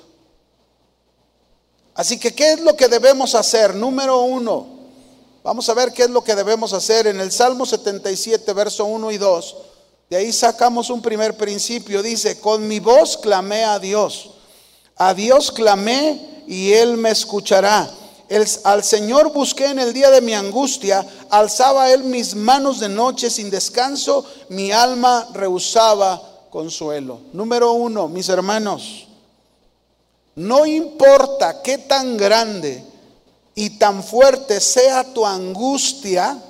[1.94, 3.74] Así que, ¿qué es lo que debemos hacer?
[3.74, 4.77] Número uno,
[5.42, 9.10] vamos a ver qué es lo que debemos hacer en el Salmo 77, verso 1
[9.10, 9.56] y 2.
[10.10, 12.02] De ahí sacamos un primer principio.
[12.02, 14.30] Dice, con mi voz clamé a Dios.
[14.96, 17.88] A Dios clamé y Él me escuchará
[18.64, 23.30] al Señor busqué en el día de mi angustia, alzaba Él mis manos de noche
[23.30, 26.20] sin descanso, mi alma rehusaba
[26.50, 27.20] consuelo.
[27.32, 29.06] Número uno, mis hermanos,
[30.36, 32.84] no importa qué tan grande
[33.58, 36.40] y tan fuerte sea tu angustia,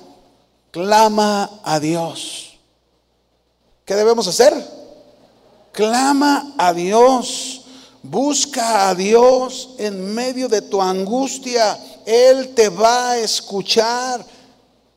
[0.69, 2.59] clama a Dios.
[3.83, 4.53] ¿Qué debemos hacer?
[5.71, 7.63] Clama a Dios.
[8.03, 11.79] Busca a Dios en medio de tu angustia.
[12.05, 14.23] Él te va a escuchar.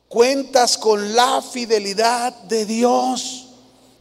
[0.07, 3.47] Cuentas con la fidelidad de Dios.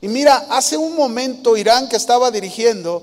[0.03, 3.03] Y mira, hace un momento Irán que estaba dirigiendo,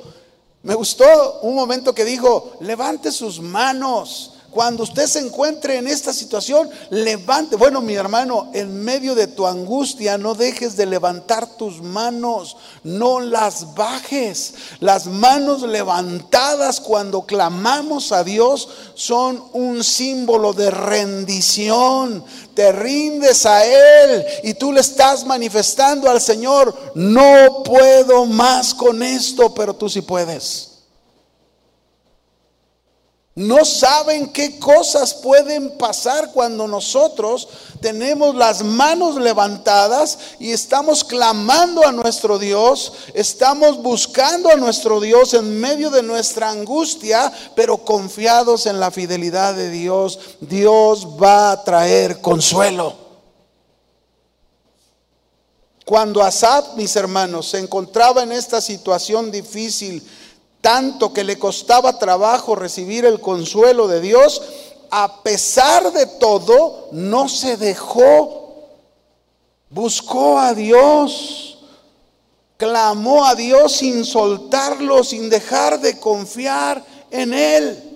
[0.62, 4.34] me gustó un momento que dijo, levante sus manos.
[4.52, 7.56] Cuando usted se encuentre en esta situación, levante.
[7.56, 13.20] Bueno, mi hermano, en medio de tu angustia, no dejes de levantar tus manos, no
[13.20, 14.56] las bajes.
[14.80, 22.24] Las manos levantadas cuando clamamos a Dios son un símbolo de rendición.
[22.56, 29.04] Te rindes a Él y tú le estás manifestando al Señor, no puedo más con
[29.04, 30.69] esto, pero tú sí puedes.
[33.40, 37.48] No saben qué cosas pueden pasar cuando nosotros
[37.80, 45.34] tenemos las manos levantadas y estamos clamando a nuestro Dios, estamos buscando a nuestro Dios
[45.36, 50.20] en medio de nuestra angustia, pero confiados en la fidelidad de Dios.
[50.42, 52.94] Dios va a traer consuelo.
[55.86, 60.06] Cuando Asad, mis hermanos, se encontraba en esta situación difícil,
[60.62, 64.42] tanto que le costaba trabajo recibir el consuelo de Dios,
[64.92, 68.68] a pesar de todo, no se dejó,
[69.70, 71.60] buscó a Dios,
[72.58, 77.90] clamó a Dios sin soltarlo, sin dejar de confiar en Él.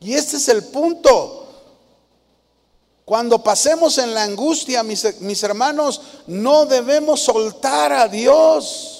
[0.00, 1.46] Y este es el punto.
[3.04, 8.95] Cuando pasemos en la angustia, mis, hermanos, no debemos soltar a Dios.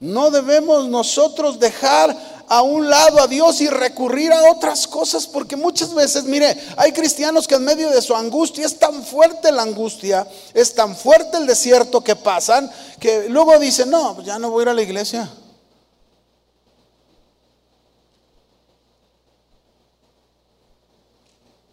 [0.00, 2.16] No debemos nosotros dejar
[2.48, 6.92] a un lado a Dios y recurrir a otras cosas, porque muchas veces, mire, hay
[6.92, 11.36] cristianos que en medio de su angustia es tan fuerte la angustia, es tan fuerte
[11.36, 14.74] el desierto que pasan, que luego dicen, no, pues ya no voy a ir a
[14.74, 15.30] la iglesia.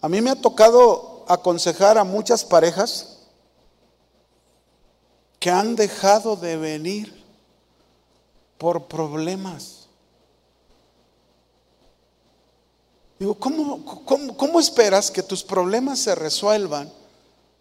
[0.01, 3.17] A mí me ha tocado aconsejar a muchas parejas
[5.39, 7.14] que han dejado de venir
[8.57, 9.87] por problemas.
[13.19, 16.91] Digo, ¿cómo, cómo, esperas que tus problemas se resuelvan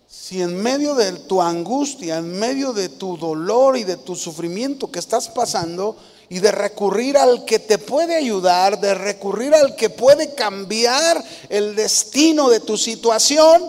[0.09, 4.91] si en medio de tu angustia, en medio de tu dolor y de tu sufrimiento
[4.91, 5.97] que estás pasando,
[6.29, 11.77] y de recurrir al que te puede ayudar, de recurrir al que puede cambiar el
[11.77, 13.63] destino de tu situación,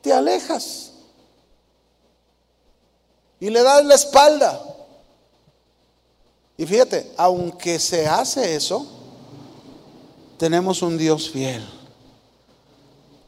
[0.00, 0.90] te alejas
[3.40, 4.71] y le das la espalda.
[6.56, 8.86] Y fíjate, aunque se hace eso,
[10.36, 11.64] tenemos un Dios fiel.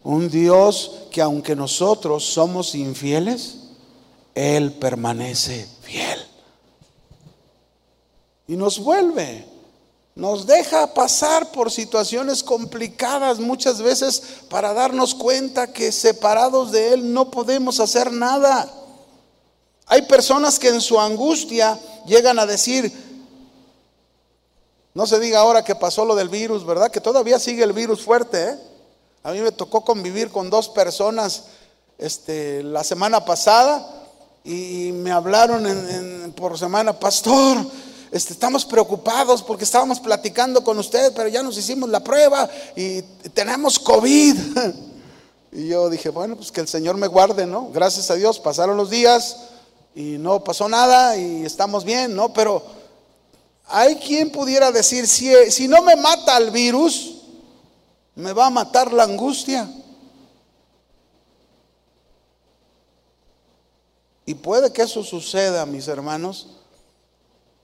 [0.02, 3.56] Un Dios que aunque nosotros somos infieles,
[4.34, 6.18] Él permanece fiel.
[8.46, 9.46] Y nos vuelve,
[10.14, 17.12] nos deja pasar por situaciones complicadas muchas veces para darnos cuenta que separados de Él
[17.12, 18.70] no podemos hacer nada.
[19.86, 22.92] Hay personas que en su angustia llegan a decir,
[24.94, 26.90] no se diga ahora que pasó lo del virus, ¿verdad?
[26.90, 28.50] Que todavía sigue el virus fuerte.
[28.50, 28.58] ¿eh?
[29.24, 31.44] A mí me tocó convivir con dos personas
[31.98, 33.84] este, la semana pasada
[34.44, 37.58] y me hablaron por semana, pastor,
[38.12, 43.02] este, estamos preocupados porque estábamos platicando con usted, pero ya nos hicimos la prueba y
[43.32, 44.36] tenemos COVID.
[45.56, 47.70] Y yo dije, bueno, pues que el Señor me guarde, ¿no?
[47.72, 49.36] Gracias a Dios, pasaron los días
[49.94, 52.32] y no pasó nada y estamos bien, ¿no?
[52.32, 52.60] Pero
[53.66, 57.16] hay quien pudiera decir, si, si no me mata el virus,
[58.14, 59.68] me va a matar la angustia.
[64.26, 66.48] Y puede que eso suceda, mis hermanos,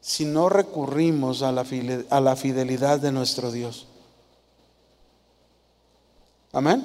[0.01, 1.65] si no recurrimos a la,
[2.11, 3.87] a la fidelidad de nuestro Dios.
[6.53, 6.85] Amén.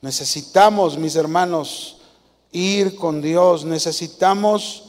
[0.00, 1.98] Necesitamos, mis hermanos,
[2.52, 3.64] ir con Dios.
[3.64, 4.87] Necesitamos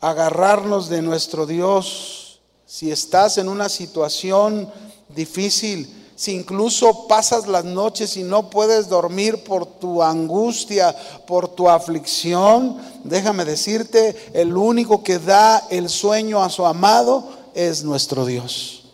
[0.00, 2.40] agarrarnos de nuestro Dios.
[2.66, 4.70] Si estás en una situación
[5.08, 11.68] difícil, si incluso pasas las noches y no puedes dormir por tu angustia, por tu
[11.68, 18.85] aflicción, déjame decirte, el único que da el sueño a su amado es nuestro Dios.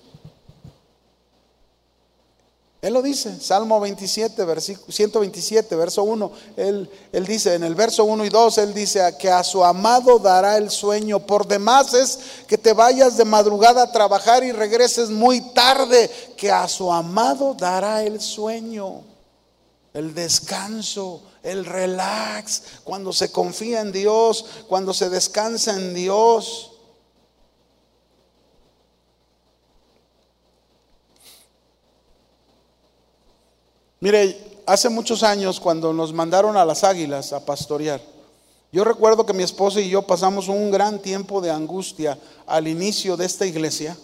[2.83, 6.33] Él lo dice, Salmo 27, versículo 127, verso 1.
[6.57, 10.19] Él, él dice, en el verso 1 y 2, él dice que a su amado
[10.19, 11.21] dará el sueño.
[11.21, 12.19] Por demás es
[12.49, 17.55] que te vayas de madrugada a trabajar y regreses muy tarde, que a su amado
[17.55, 19.03] dará el sueño,
[19.95, 26.72] el descanso, el relax, cuando se confía en Dios, cuando se descansa en Dios.
[34.03, 34.37] Mire,
[34.67, 38.03] hace muchos años cuando nos mandaron a las águilas a pastorear,
[38.73, 43.17] yo recuerdo que mi esposa y yo pasamos un gran tiempo de angustia al inicio
[43.17, 43.97] de esta iglesia,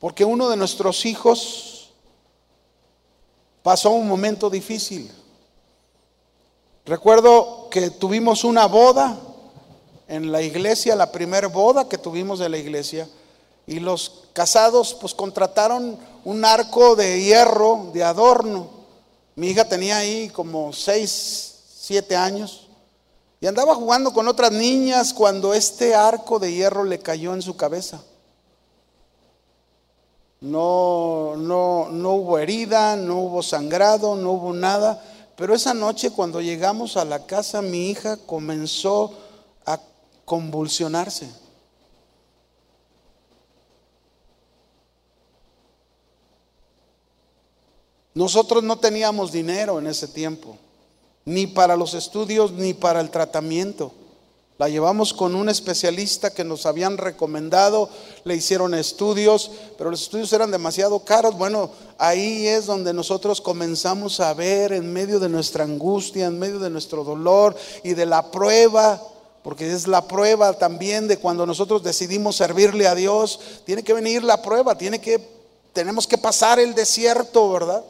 [0.00, 1.90] porque uno de nuestros hijos
[3.62, 5.12] pasó un momento difícil.
[6.86, 9.18] Recuerdo que tuvimos una boda
[10.08, 13.06] en la iglesia, la primera boda que tuvimos de la iglesia,
[13.66, 18.68] y los casados pues contrataron un arco de hierro de adorno.
[19.34, 22.68] Mi hija tenía ahí como 6, 7 años
[23.42, 27.56] y andaba jugando con otras niñas cuando este arco de hierro le cayó en su
[27.56, 28.00] cabeza.
[30.40, 35.02] No, no, no hubo herida, no hubo sangrado, no hubo nada.
[35.36, 39.12] Pero esa noche cuando llegamos a la casa, mi hija comenzó
[39.66, 39.80] a
[40.24, 41.28] convulsionarse.
[48.14, 50.56] Nosotros no teníamos dinero en ese tiempo,
[51.24, 53.92] ni para los estudios ni para el tratamiento.
[54.58, 57.88] La llevamos con un especialista que nos habían recomendado,
[58.24, 61.36] le hicieron estudios, pero los estudios eran demasiado caros.
[61.36, 66.58] Bueno, ahí es donde nosotros comenzamos a ver en medio de nuestra angustia, en medio
[66.58, 69.02] de nuestro dolor y de la prueba,
[69.42, 74.22] porque es la prueba también de cuando nosotros decidimos servirle a Dios, tiene que venir
[74.22, 75.42] la prueba, tiene que
[75.72, 77.82] tenemos que pasar el desierto, ¿verdad?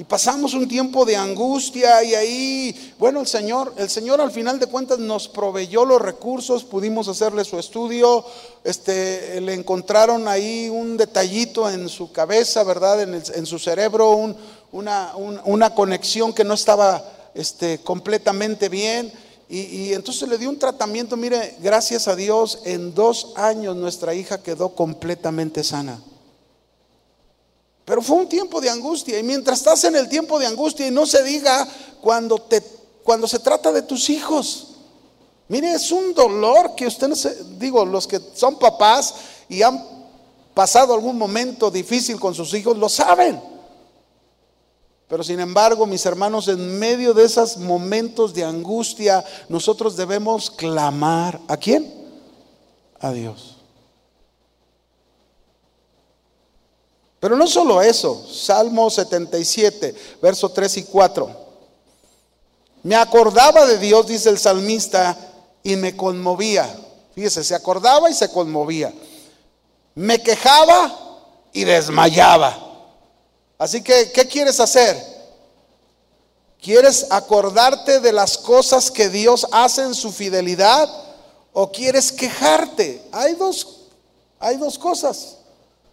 [0.00, 4.58] Y pasamos un tiempo de angustia y ahí, bueno, el Señor, el Señor al final
[4.58, 8.24] de cuentas nos proveyó los recursos, pudimos hacerle su estudio,
[8.64, 13.02] este, le encontraron ahí un detallito en su cabeza, ¿verdad?
[13.02, 14.34] En, su cerebro,
[14.72, 15.12] una,
[15.44, 19.12] una, conexión que no estaba este, completamente bien.
[19.50, 24.14] Y, y entonces le dio un tratamiento, mire, gracias a Dios, en dos años nuestra
[24.14, 26.00] hija quedó completamente sana.
[27.90, 29.18] Pero fue un tiempo de angustia.
[29.18, 31.66] Y mientras estás en el tiempo de angustia, y no se diga
[32.00, 32.62] cuando, te,
[33.02, 34.68] cuando se trata de tus hijos.
[35.48, 39.12] Mire, es un dolor que ustedes, digo, los que son papás
[39.48, 39.84] y han
[40.54, 43.42] pasado algún momento difícil con sus hijos, lo saben.
[45.08, 51.40] Pero sin embargo, mis hermanos, en medio de esos momentos de angustia, nosotros debemos clamar.
[51.48, 51.92] ¿A quién?
[53.00, 53.59] A Dios.
[57.20, 61.36] Pero no solo eso, Salmo 77, versos 3 y 4.
[62.82, 65.16] Me acordaba de Dios, dice el salmista,
[65.62, 66.74] y me conmovía.
[67.14, 68.92] Fíjese, se acordaba y se conmovía.
[69.94, 70.96] Me quejaba
[71.52, 72.56] y desmayaba.
[73.58, 74.96] Así que, ¿qué quieres hacer?
[76.62, 80.88] ¿Quieres acordarte de las cosas que Dios hace en su fidelidad
[81.52, 83.02] o quieres quejarte?
[83.12, 83.66] Hay dos,
[84.38, 85.36] hay dos cosas.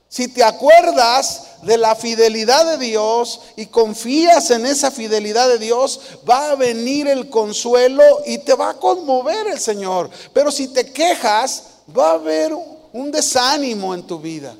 [0.09, 5.99] Si te acuerdas de la fidelidad de Dios y confías en esa fidelidad de Dios,
[6.27, 10.09] va a venir el consuelo y te va a conmover el Señor.
[10.33, 11.63] Pero si te quejas,
[11.95, 12.53] va a haber
[12.93, 14.55] un desánimo en tu vida,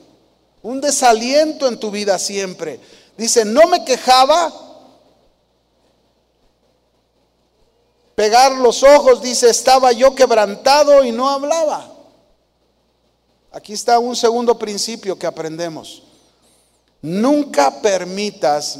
[0.62, 2.80] un desaliento en tu vida siempre.
[3.18, 4.54] Dice, no me quejaba.
[8.16, 11.97] Pegar los ojos, dice, estaba yo quebrantado y no hablaba.
[13.52, 16.04] Aquí está un segundo principio que aprendemos.
[17.02, 18.80] Nunca permitas,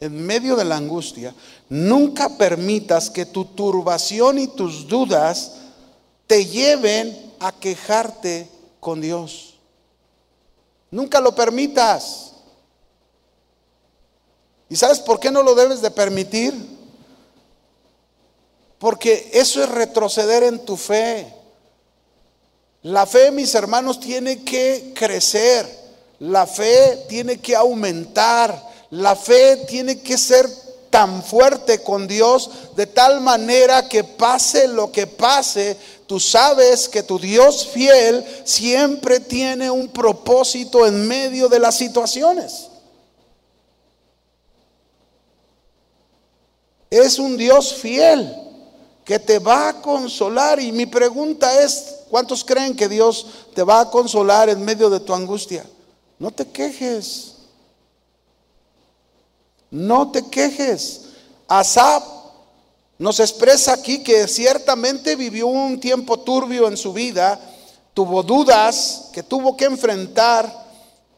[0.00, 1.34] en medio de la angustia,
[1.68, 5.52] nunca permitas que tu turbación y tus dudas
[6.26, 8.48] te lleven a quejarte
[8.80, 9.54] con Dios.
[10.90, 12.32] Nunca lo permitas.
[14.68, 16.54] ¿Y sabes por qué no lo debes de permitir?
[18.78, 21.32] Porque eso es retroceder en tu fe.
[22.86, 25.66] La fe, mis hermanos, tiene que crecer.
[26.20, 30.48] La fe tiene que aumentar, la fe tiene que ser
[30.88, 35.76] tan fuerte con Dios de tal manera que pase lo que pase,
[36.06, 42.68] tú sabes que tu Dios fiel siempre tiene un propósito en medio de las situaciones.
[46.88, 48.45] Es un Dios fiel
[49.06, 53.80] que te va a consolar y mi pregunta es, ¿cuántos creen que Dios te va
[53.80, 55.64] a consolar en medio de tu angustia?
[56.18, 57.34] No te quejes.
[59.70, 61.02] No te quejes.
[61.46, 62.02] Asap
[62.98, 67.38] nos expresa aquí que ciertamente vivió un tiempo turbio en su vida,
[67.94, 70.50] tuvo dudas que tuvo que enfrentar,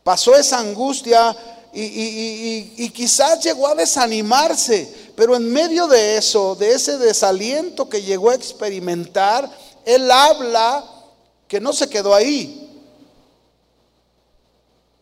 [0.02, 1.34] pasó esa angustia
[1.72, 8.02] y, y, quizás llegó a desanimarse, pero en medio de eso, de ese desaliento que
[8.02, 9.50] llegó a experimentar,
[9.84, 10.84] él habla
[11.48, 12.70] que no se quedó ahí,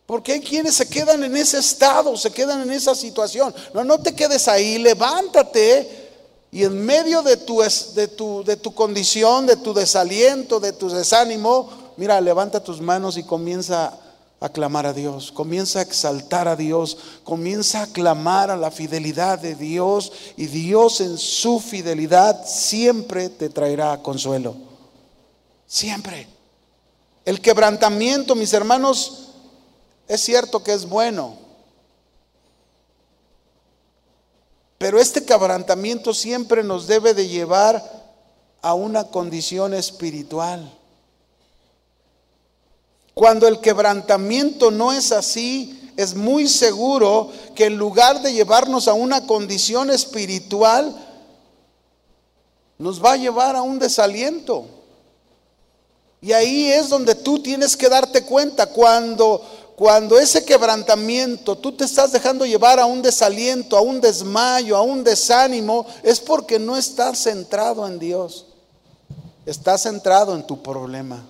[0.07, 3.53] porque hay quienes se quedan en ese estado, se quedan en esa situación.
[3.75, 6.09] No, no te quedes ahí, levántate
[6.49, 7.61] y en medio de tu,
[7.93, 13.17] de tu, de tu condición, de tu desaliento, de tu desánimo, mira, levanta tus manos
[13.17, 13.95] y comienza
[14.39, 19.39] a clamar a Dios, comienza a exaltar a Dios, comienza a clamar a la fidelidad
[19.39, 24.55] de Dios y Dios en su fidelidad siempre te traerá consuelo.
[25.65, 26.27] Siempre.
[27.25, 29.29] El quebrantamiento, mis hermanos,
[30.07, 31.35] es cierto que es bueno,
[34.77, 37.83] pero este quebrantamiento siempre nos debe de llevar
[38.61, 40.76] a una condición espiritual.
[43.17, 48.93] Cuando el quebrantamiento no es así, es muy seguro que en lugar de llevarnos a
[48.93, 50.95] una condición espiritual,
[52.77, 54.65] nos va a llevar a un desaliento.
[56.21, 59.41] Y ahí es donde tú tienes que darte cuenta cuando
[59.75, 64.83] cuando ese quebrantamiento tú te estás dejando llevar a un desaliento, a un desmayo, a
[64.83, 68.45] un desánimo, es porque no estás centrado en Dios.
[69.43, 71.23] Estás centrado en tu problema.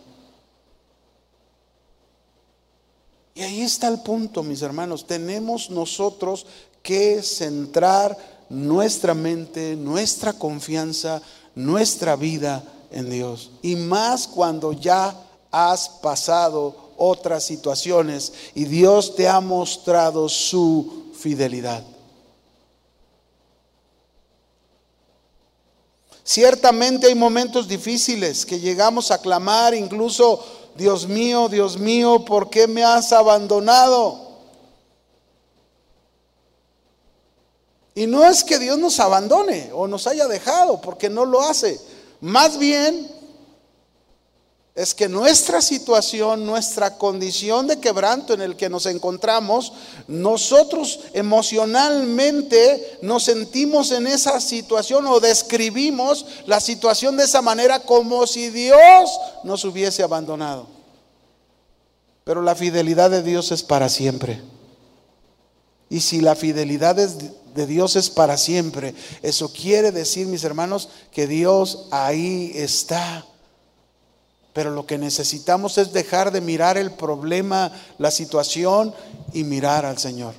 [3.38, 5.05] Y ahí está el punto, mis hermanos.
[5.05, 6.47] Tenemos nosotros
[6.81, 8.17] que centrar
[8.49, 11.21] nuestra mente, nuestra confianza,
[11.53, 13.51] nuestra vida en Dios.
[13.61, 15.15] Y más cuando ya
[15.51, 21.83] has pasado otras situaciones y Dios te ha mostrado su fidelidad.
[26.23, 30.43] Ciertamente hay momentos difíciles que llegamos a clamar, incluso,
[30.78, 34.28] Dios mío, Dios mío, ¿por qué me has abandonado?
[37.95, 41.80] Y no es que Dios nos abandone o nos haya dejado, porque no lo hace.
[42.21, 43.16] Más bien
[44.78, 49.73] es que nuestra situación, nuestra condición de quebranto en el que nos encontramos,
[50.07, 58.28] nosotros emocionalmente nos sentimos en esa situación o describimos la situación de esa manera como
[58.28, 60.67] si Dios nos hubiese abandonado.
[62.23, 64.43] Pero la fidelidad de Dios es para siempre.
[65.89, 71.25] Y si la fidelidad de Dios es para siempre, eso quiere decir, mis hermanos, que
[71.25, 73.25] Dios ahí está
[74.58, 78.91] pero lo que necesitamos es dejar de mirar el problema, la situación
[79.32, 80.34] y mirar al Señor.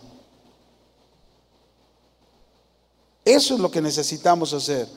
[3.24, 4.88] Eso es lo que necesitamos hacer.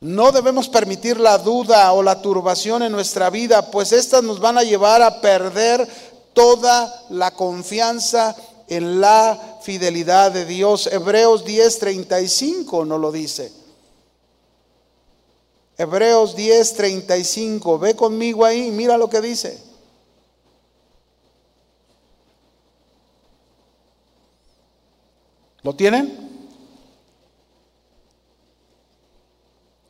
[0.00, 4.58] No debemos permitir la duda o la turbación en nuestra vida, pues estas nos van
[4.58, 5.88] a llevar a perder
[6.34, 8.36] toda la confianza
[8.68, 10.88] en la fidelidad de Dios.
[10.92, 13.61] Hebreos 10:35 nos lo dice.
[15.82, 19.60] Hebreos 10:35, ve conmigo ahí, mira lo que dice.
[25.62, 26.30] ¿Lo tienen?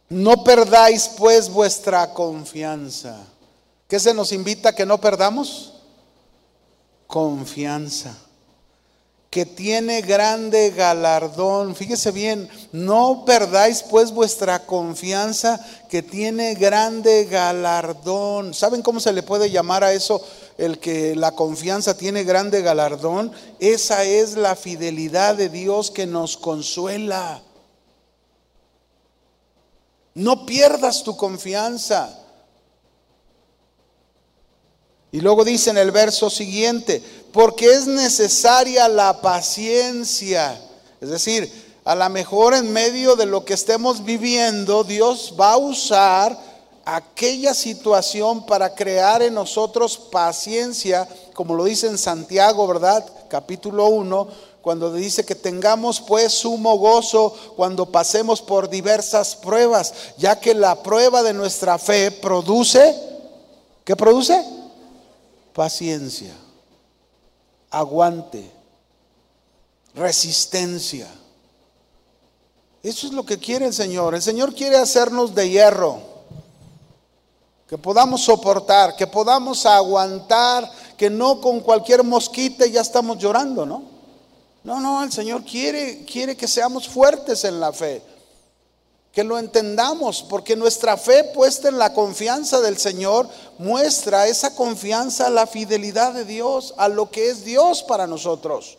[0.08, 3.26] No perdáis pues vuestra confianza.
[3.86, 5.74] ¿Qué se nos invita a que no perdamos?
[7.06, 8.16] Confianza.
[9.32, 11.74] Que tiene grande galardón.
[11.74, 15.58] Fíjese bien, no perdáis pues vuestra confianza
[15.88, 18.52] que tiene grande galardón.
[18.52, 20.22] ¿Saben cómo se le puede llamar a eso?
[20.58, 23.32] El que la confianza tiene grande galardón.
[23.58, 27.40] Esa es la fidelidad de Dios que nos consuela.
[30.12, 32.21] No pierdas tu confianza.
[35.12, 37.02] Y luego dice en el verso siguiente,
[37.32, 40.58] porque es necesaria la paciencia.
[41.02, 41.52] Es decir,
[41.84, 46.38] a lo mejor en medio de lo que estemos viviendo, Dios va a usar
[46.86, 53.04] aquella situación para crear en nosotros paciencia, como lo dice en Santiago, ¿verdad?
[53.28, 54.28] Capítulo 1,
[54.62, 60.82] cuando dice que tengamos pues sumo gozo cuando pasemos por diversas pruebas, ya que la
[60.82, 62.96] prueba de nuestra fe produce,
[63.84, 64.61] ¿qué produce?
[65.52, 66.34] Paciencia,
[67.70, 68.50] aguante,
[69.94, 71.08] resistencia.
[72.82, 74.14] Eso es lo que quiere el Señor.
[74.14, 76.00] El Señor quiere hacernos de hierro,
[77.68, 83.82] que podamos soportar, que podamos aguantar, que no con cualquier mosquita ya estamos llorando, ¿no?
[84.64, 88.02] No, no, el Señor quiere, quiere que seamos fuertes en la fe,
[89.12, 95.28] que lo entendamos, porque nuestra fe puesta en la confianza del Señor muestra esa confianza,
[95.28, 98.78] la fidelidad de Dios, a lo que es Dios para nosotros.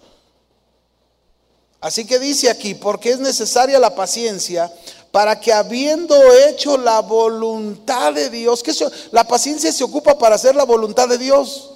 [1.79, 4.73] Así que dice aquí, porque es necesaria la paciencia
[5.11, 6.15] para que habiendo
[6.47, 8.73] hecho la voluntad de Dios, que
[9.11, 11.71] la paciencia se ocupa para hacer la voluntad de Dios,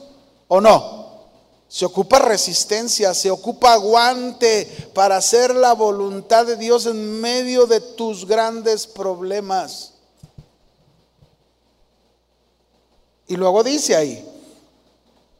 [0.47, 0.96] ¿o no?
[1.69, 7.81] Se ocupa resistencia, se ocupa aguante para hacer la voluntad de Dios en medio de
[7.81, 9.93] tus grandes problemas.
[13.27, 14.25] Y luego dice ahí,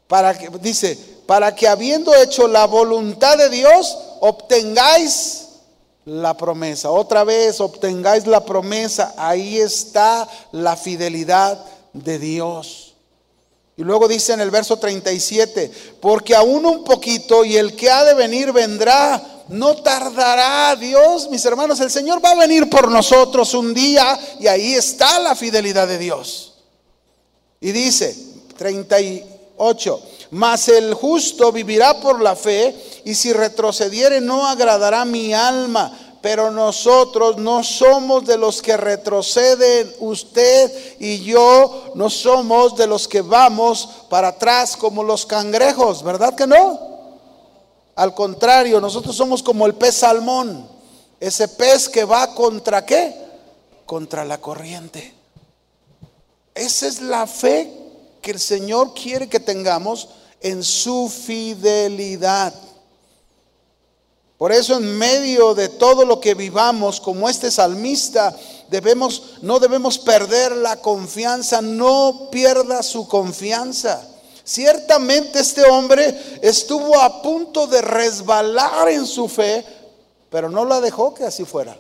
[0.08, 5.48] para que dice, para que habiendo hecho la voluntad de Dios, obtengáis
[6.04, 6.90] la promesa.
[6.90, 9.14] Otra vez, obtengáis la promesa.
[9.18, 11.64] Ahí está la fidelidad
[11.94, 12.87] de Dios.
[13.78, 15.72] Y luego dice en el verso 37,
[16.02, 21.46] porque aún un poquito y el que ha de venir vendrá, no tardará Dios, mis
[21.46, 25.88] hermanos, el Señor va a venir por nosotros un día y ahí está la fidelidad
[25.88, 26.56] de Dios.
[27.62, 28.16] Y dice
[28.58, 30.02] 38,
[30.32, 32.76] mas el justo vivirá por la fe
[33.06, 39.94] y si retrocediere no agradará mi alma pero nosotros no somos de los que retroceden.
[40.00, 46.36] Usted y yo no somos de los que vamos para atrás como los cangrejos, ¿verdad
[46.36, 46.88] que no?
[47.96, 50.68] Al contrario, nosotros somos como el pez salmón,
[51.20, 53.16] ese pez que va contra qué?
[53.86, 55.16] Contra la corriente.
[56.54, 57.72] Esa es la fe
[58.22, 60.10] que el Señor quiere que tengamos
[60.42, 62.54] en su fidelidad.
[64.38, 68.36] Por eso en medio de todo lo que vivamos como este salmista,
[68.70, 74.08] debemos no debemos perder la confianza, no pierda su confianza.
[74.44, 79.66] Ciertamente este hombre estuvo a punto de resbalar en su fe,
[80.30, 81.76] pero no la dejó que así fuera.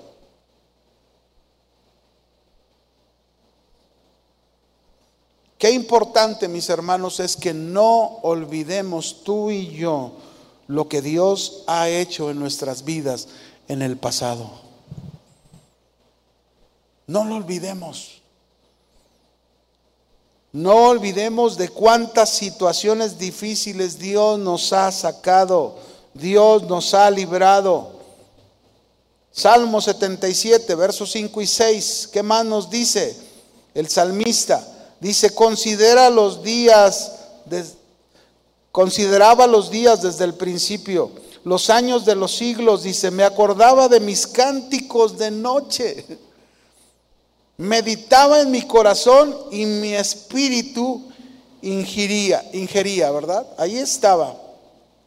[5.60, 10.12] Qué importante, mis hermanos, es que no olvidemos tú y yo
[10.68, 13.28] lo que Dios ha hecho en nuestras vidas
[13.68, 14.49] en el pasado.
[17.07, 18.22] No lo olvidemos.
[20.51, 25.78] No olvidemos de cuántas situaciones difíciles Dios nos ha sacado,
[26.13, 27.91] Dios nos ha librado.
[29.32, 33.15] Salmo 77, versos 5 y 6, ¿qué más nos dice
[33.74, 34.65] el salmista?
[34.99, 37.11] Dice, considera los días
[37.45, 37.63] de,
[38.78, 41.10] Consideraba los días desde el principio,
[41.44, 46.06] los años de los siglos, dice, me acordaba de mis cánticos de noche.
[47.58, 51.10] Meditaba en mi corazón y mi espíritu
[51.64, 53.48] ingería, ingería, ¿verdad?
[53.58, 54.40] Ahí estaba,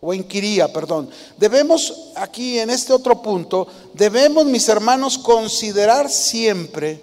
[0.01, 1.09] o inquiría, perdón.
[1.37, 7.01] Debemos, aquí en este otro punto, debemos, mis hermanos, considerar siempre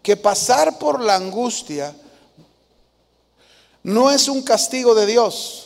[0.00, 1.94] que pasar por la angustia
[3.88, 5.57] no es un castigo de Dios,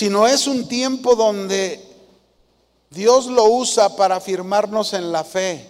[0.00, 1.78] sino es un tiempo donde
[2.88, 5.68] Dios lo usa para afirmarnos en la fe,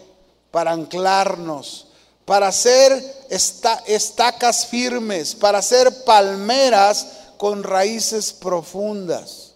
[0.52, 1.88] para anclarnos,
[2.24, 2.92] para hacer
[3.28, 7.08] estacas firmes, para hacer palmeras
[7.38, 9.54] con raíces profundas.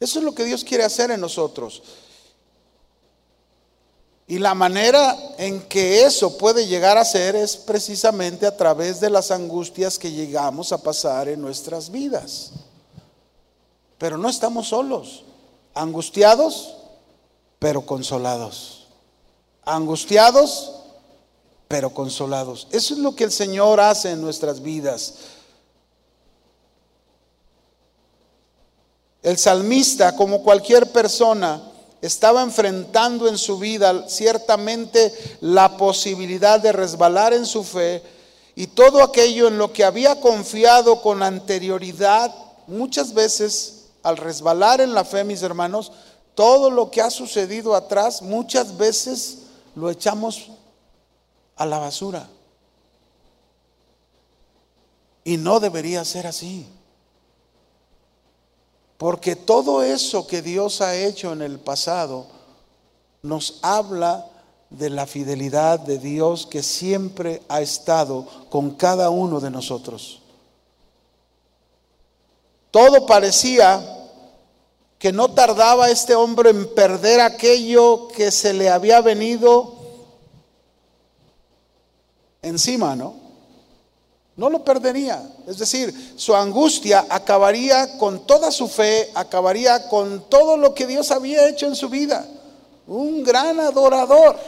[0.00, 1.80] Eso es lo que Dios quiere hacer en nosotros.
[4.26, 9.10] Y la manera en que eso puede llegar a ser es precisamente a través de
[9.10, 12.50] las angustias que llegamos a pasar en nuestras vidas.
[14.02, 15.22] Pero no estamos solos,
[15.74, 16.74] angustiados,
[17.60, 18.88] pero consolados.
[19.64, 20.72] Angustiados,
[21.68, 22.66] pero consolados.
[22.72, 25.14] Eso es lo que el Señor hace en nuestras vidas.
[29.22, 31.62] El salmista, como cualquier persona,
[32.00, 38.02] estaba enfrentando en su vida ciertamente la posibilidad de resbalar en su fe
[38.56, 42.34] y todo aquello en lo que había confiado con anterioridad,
[42.66, 45.92] muchas veces al resbalar en la fe, mis hermanos,
[46.34, 49.38] todo lo que ha sucedido atrás, muchas veces
[49.74, 50.50] lo echamos
[51.56, 52.28] a la basura.
[55.24, 56.66] Y no debería ser así.
[58.98, 62.26] Porque todo eso que Dios ha hecho en el pasado
[63.22, 64.26] nos habla
[64.70, 70.21] de la fidelidad de Dios que siempre ha estado con cada uno de nosotros.
[72.72, 73.86] Todo parecía
[74.98, 79.74] que no tardaba este hombre en perder aquello que se le había venido
[82.40, 83.14] encima, ¿no?
[84.36, 85.22] No lo perdería.
[85.46, 91.10] Es decir, su angustia acabaría con toda su fe, acabaría con todo lo que Dios
[91.10, 92.26] había hecho en su vida.
[92.86, 94.38] Un gran adorador.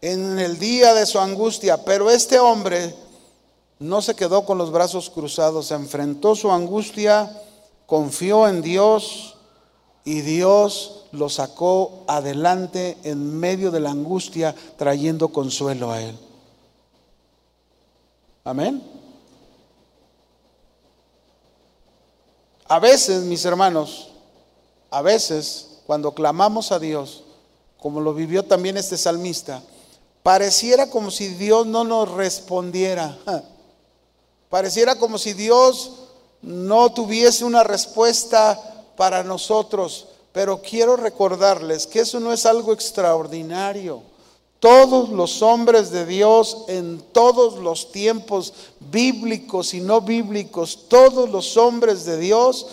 [0.00, 2.94] En el día de su angustia, pero este hombre
[3.78, 7.30] no se quedó con los brazos cruzados, enfrentó su angustia,
[7.86, 9.36] confió en Dios
[10.04, 16.18] y Dios lo sacó adelante en medio de la angustia, trayendo consuelo a él.
[18.44, 18.82] Amén.
[22.66, 24.08] A veces, mis hermanos,
[24.90, 27.24] a veces, cuando clamamos a Dios,
[27.78, 29.62] como lo vivió también este salmista,
[30.22, 33.16] pareciera como si Dios no nos respondiera.
[34.48, 35.92] Pareciera como si Dios
[36.42, 38.58] no tuviese una respuesta
[38.96, 40.08] para nosotros.
[40.32, 44.02] Pero quiero recordarles que eso no es algo extraordinario.
[44.60, 51.56] Todos los hombres de Dios en todos los tiempos bíblicos y no bíblicos, todos los
[51.56, 52.66] hombres de Dios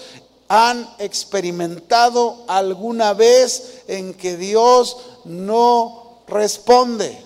[0.48, 7.24] han experimentado alguna vez en que Dios no responde.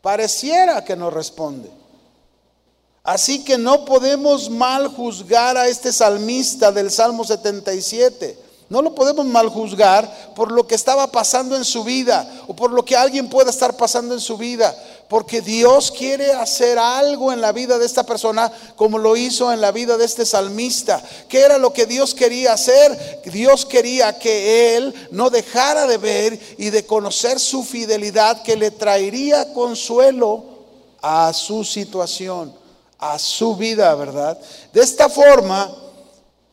[0.00, 1.77] Pareciera que no responde.
[3.08, 9.24] Así que no podemos mal juzgar a este salmista del Salmo 77 no lo podemos
[9.24, 13.30] mal juzgar por lo que estaba pasando en su vida o por lo que alguien
[13.30, 14.76] pueda estar pasando en su vida,
[15.08, 19.62] porque Dios quiere hacer algo en la vida de esta persona como lo hizo en
[19.62, 21.02] la vida de este salmista.
[21.30, 23.22] ¿Qué era lo que Dios quería hacer?
[23.24, 28.70] Dios quería que él no dejara de ver y de conocer su fidelidad que le
[28.70, 30.44] traería consuelo
[31.00, 32.52] a su situación,
[32.98, 34.38] a su vida, ¿verdad?
[34.72, 35.74] De esta forma,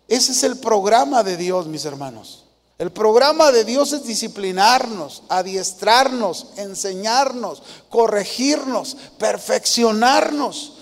[0.08, 2.46] ese es el programa de Dios, mis hermanos.
[2.78, 10.74] El programa de Dios es disciplinarnos, adiestrarnos, enseñarnos, corregirnos, perfeccionarnos,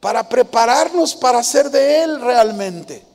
[0.00, 3.11] para prepararnos para ser de Él realmente.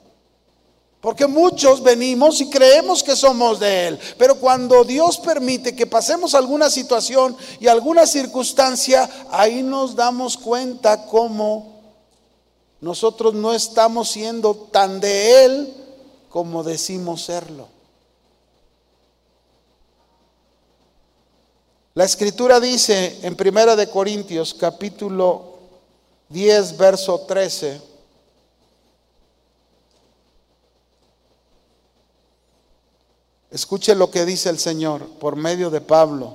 [1.07, 6.35] Porque muchos venimos y creemos que somos de Él, pero cuando Dios permite que pasemos
[6.35, 11.81] alguna situación y alguna circunstancia, ahí nos damos cuenta cómo
[12.81, 15.73] nosotros no estamos siendo tan de Él
[16.27, 17.69] como decimos serlo.
[21.93, 25.53] La escritura dice en Primera de Corintios capítulo
[26.27, 27.96] 10 verso 13
[33.51, 36.33] Escuche lo que dice el Señor por medio de Pablo.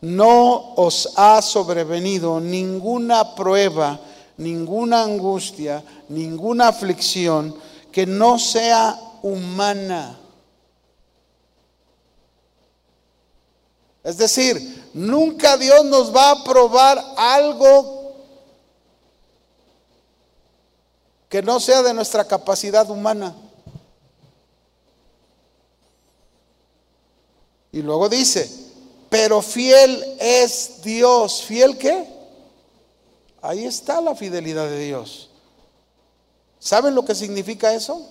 [0.00, 4.00] No os ha sobrevenido ninguna prueba
[4.36, 7.54] ninguna angustia, ninguna aflicción
[7.90, 10.18] que no sea humana.
[14.02, 18.16] Es decir, nunca Dios nos va a probar algo
[21.28, 23.34] que no sea de nuestra capacidad humana.
[27.72, 28.50] Y luego dice,
[29.08, 31.42] pero fiel es Dios.
[31.42, 32.06] ¿Fiel qué?
[33.40, 35.30] Ahí está la fidelidad de Dios.
[36.58, 38.06] ¿Saben lo que significa eso?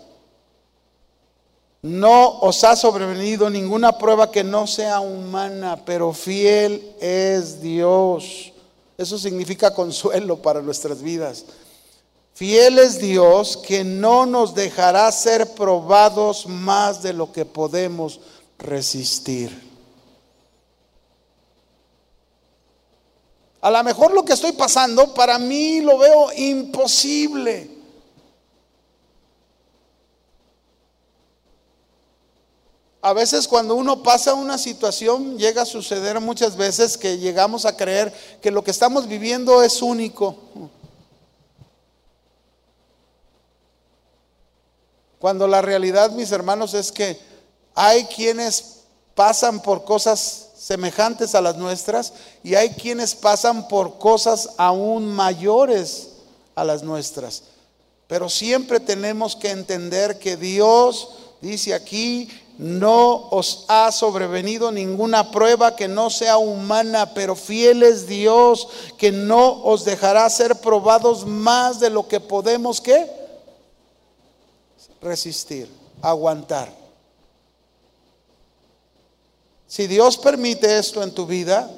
[1.83, 8.51] No os ha sobrevenido ninguna prueba que no sea humana, pero fiel es Dios.
[8.97, 11.45] Eso significa consuelo para nuestras vidas.
[12.33, 18.19] Fiel es Dios que no nos dejará ser probados más de lo que podemos
[18.61, 19.71] resistir.
[23.61, 27.69] A lo mejor lo que estoy pasando para mí lo veo imposible.
[33.03, 37.75] A veces cuando uno pasa una situación llega a suceder muchas veces que llegamos a
[37.75, 40.37] creer que lo que estamos viviendo es único.
[45.17, 47.30] Cuando la realidad, mis hermanos, es que
[47.75, 48.81] hay quienes
[49.15, 52.13] pasan por cosas semejantes a las nuestras
[52.43, 56.09] y hay quienes pasan por cosas aún mayores
[56.55, 57.43] a las nuestras.
[58.07, 61.09] Pero siempre tenemos que entender que Dios
[61.41, 68.05] dice aquí, no os ha sobrevenido ninguna prueba que no sea humana, pero fiel es
[68.05, 68.67] Dios
[68.97, 73.09] que no os dejará ser probados más de lo que podemos que
[75.01, 75.67] resistir,
[76.01, 76.80] aguantar.
[79.71, 81.71] Si Dios permite esto en tu vida,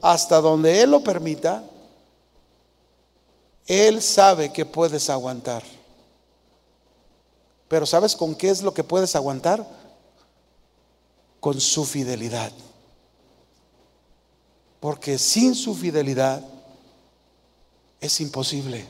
[0.00, 1.62] hasta donde Él lo permita,
[3.66, 5.62] Él sabe que puedes aguantar.
[7.68, 9.68] Pero ¿sabes con qué es lo que puedes aguantar?
[11.38, 12.50] Con su fidelidad.
[14.80, 16.42] Porque sin su fidelidad
[18.00, 18.86] es imposible.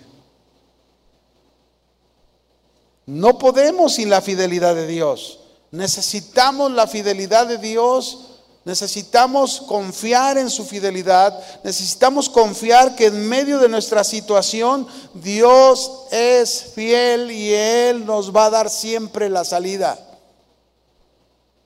[3.07, 5.41] No podemos sin la fidelidad de Dios.
[5.75, 8.18] Necesitamos la fidelidad de Dios.
[8.64, 11.37] Necesitamos confiar en su fidelidad.
[11.64, 18.47] Necesitamos confiar que en medio de nuestra situación Dios es fiel y Él nos va
[18.47, 19.99] a dar siempre la salida.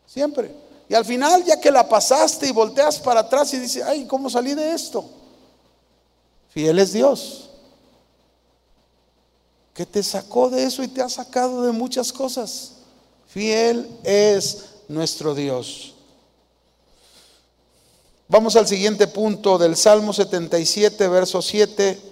[0.07, 0.55] Siempre.
[0.89, 4.31] Y al final, ya que la pasaste y volteas para atrás y dices, ay, ¿cómo
[4.31, 5.05] salí de esto?
[6.49, 7.45] Fiel es Dios
[9.75, 12.78] que te sacó de eso y te ha sacado de muchas cosas.
[13.29, 15.95] Fiel es nuestro Dios.
[18.29, 22.09] Vamos al siguiente punto del Salmo 77, verso 7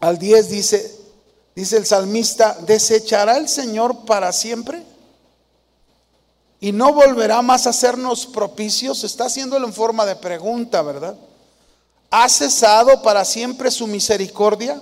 [0.00, 0.96] al 10 dice,
[1.54, 4.82] dice el salmista, ¿desechará el Señor para siempre?
[6.60, 9.04] ¿Y no volverá más a hacernos propicios?
[9.04, 11.16] Está haciéndolo en forma de pregunta, ¿verdad?
[12.10, 14.80] ¿Ha cesado para siempre su misericordia?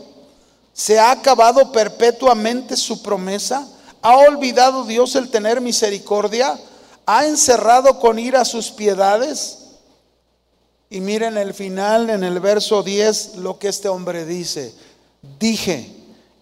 [0.73, 3.67] ¿Se ha acabado perpetuamente su promesa?
[4.07, 6.57] ¿Ha olvidado Dios el tener misericordia?
[7.07, 9.59] ¿Ha encerrado con ira sus piedades?
[10.89, 14.73] Y miren el final, en el verso 10, lo que este hombre dice.
[15.41, 15.93] Dije,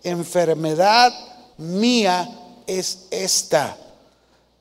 [0.02, 1.10] enfermedad
[1.56, 2.28] mía
[2.66, 3.78] es esta.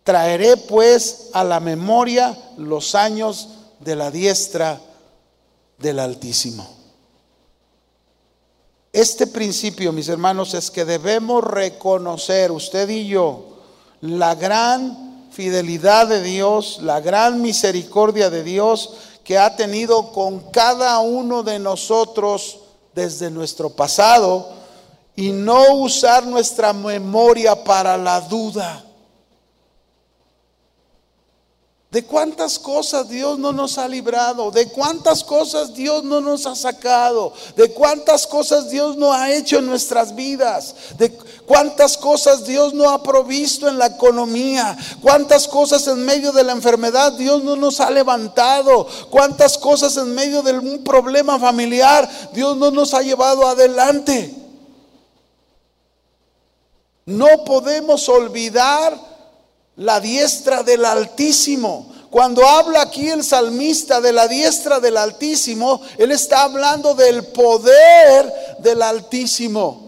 [0.06, 3.50] Traeré pues a la memoria los años
[3.82, 4.80] de la diestra
[5.78, 6.83] del Altísimo.
[8.94, 13.58] Este principio, mis hermanos, es que debemos reconocer, usted y yo,
[14.02, 18.92] la gran fidelidad de Dios, la gran misericordia de Dios
[19.24, 22.60] que ha tenido con cada uno de nosotros
[22.94, 24.50] desde nuestro pasado
[25.16, 28.83] y no usar nuestra memoria para la duda.
[31.94, 36.56] De cuántas cosas Dios no nos ha librado, de cuántas cosas Dios no nos ha
[36.56, 41.16] sacado, de cuántas cosas Dios no ha hecho en nuestras vidas, de
[41.46, 46.54] cuántas cosas Dios no ha provisto en la economía, cuántas cosas en medio de la
[46.54, 52.58] enfermedad Dios no nos ha levantado, cuántas cosas en medio de un problema familiar Dios
[52.58, 54.34] no nos ha llevado adelante.
[57.06, 59.13] No podemos olvidar
[59.76, 61.92] la diestra del Altísimo.
[62.10, 68.32] Cuando habla aquí el salmista de la diestra del Altísimo, él está hablando del poder
[68.60, 69.83] del Altísimo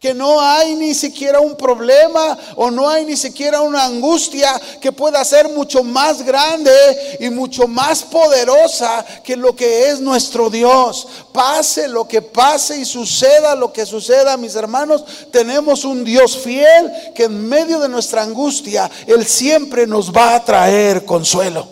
[0.00, 4.92] que no hay ni siquiera un problema o no hay ni siquiera una angustia que
[4.92, 6.72] pueda ser mucho más grande
[7.20, 11.06] y mucho más poderosa que lo que es nuestro Dios.
[11.34, 16.90] Pase lo que pase y suceda lo que suceda, mis hermanos, tenemos un Dios fiel
[17.14, 21.68] que en medio de nuestra angustia, Él siempre nos va a traer consuelo.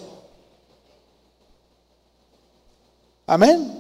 [3.26, 3.72] Amén.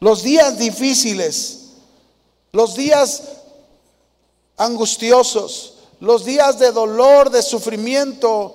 [0.00, 1.60] Los días difíciles,
[2.50, 3.35] los días
[4.56, 8.54] angustiosos, Los días de dolor, de sufrimiento,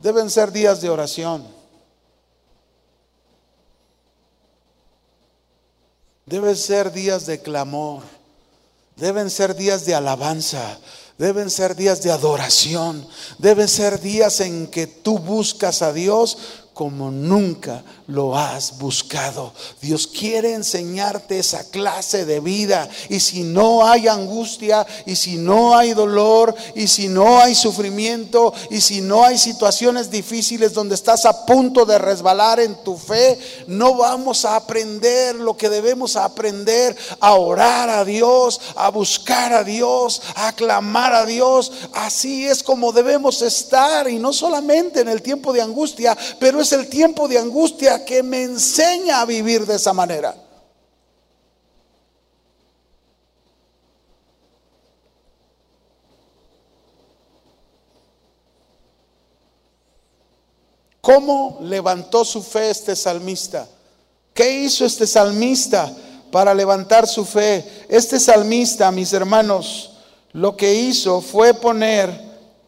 [0.00, 1.46] deben ser días de oración.
[6.26, 8.02] Deben ser días de clamor.
[8.96, 10.78] Deben ser días de alabanza.
[11.16, 13.06] Deben ser días de adoración.
[13.38, 16.36] Deben ser días en que tú buscas a Dios
[16.74, 19.52] como nunca lo has buscado.
[19.82, 22.88] Dios quiere enseñarte esa clase de vida.
[23.10, 28.54] Y si no hay angustia, y si no hay dolor, y si no hay sufrimiento,
[28.70, 33.38] y si no hay situaciones difíciles donde estás a punto de resbalar en tu fe,
[33.66, 39.64] no vamos a aprender lo que debemos aprender, a orar a Dios, a buscar a
[39.64, 41.70] Dios, a clamar a Dios.
[41.92, 46.72] Así es como debemos estar, y no solamente en el tiempo de angustia, pero es
[46.72, 50.34] el tiempo de angustia que me enseña a vivir de esa manera.
[61.00, 63.66] ¿Cómo levantó su fe este salmista?
[64.34, 65.90] ¿Qué hizo este salmista
[66.30, 67.86] para levantar su fe?
[67.88, 69.92] Este salmista, mis hermanos,
[70.32, 72.12] lo que hizo fue poner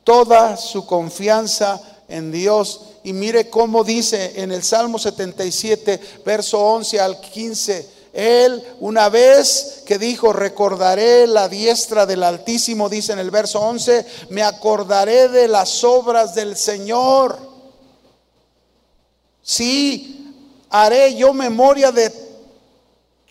[0.05, 7.01] toda su confianza en Dios y mire cómo dice en el Salmo 77, verso 11
[7.01, 8.01] al 15.
[8.13, 14.05] Él una vez que dijo, recordaré la diestra del Altísimo, dice en el verso 11,
[14.31, 17.39] me acordaré de las obras del Señor.
[19.43, 20.35] Sí,
[20.69, 22.13] haré yo memoria de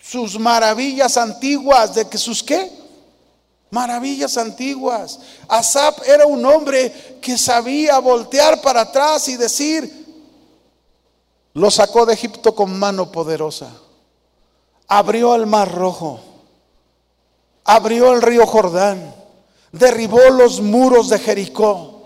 [0.02, 2.79] sus maravillas antiguas, de que sus qué?
[3.70, 5.20] Maravillas antiguas.
[5.48, 10.00] Asap era un hombre que sabía voltear para atrás y decir,
[11.54, 13.70] lo sacó de Egipto con mano poderosa.
[14.88, 16.20] Abrió el mar rojo.
[17.64, 19.14] Abrió el río Jordán.
[19.70, 22.02] Derribó los muros de Jericó.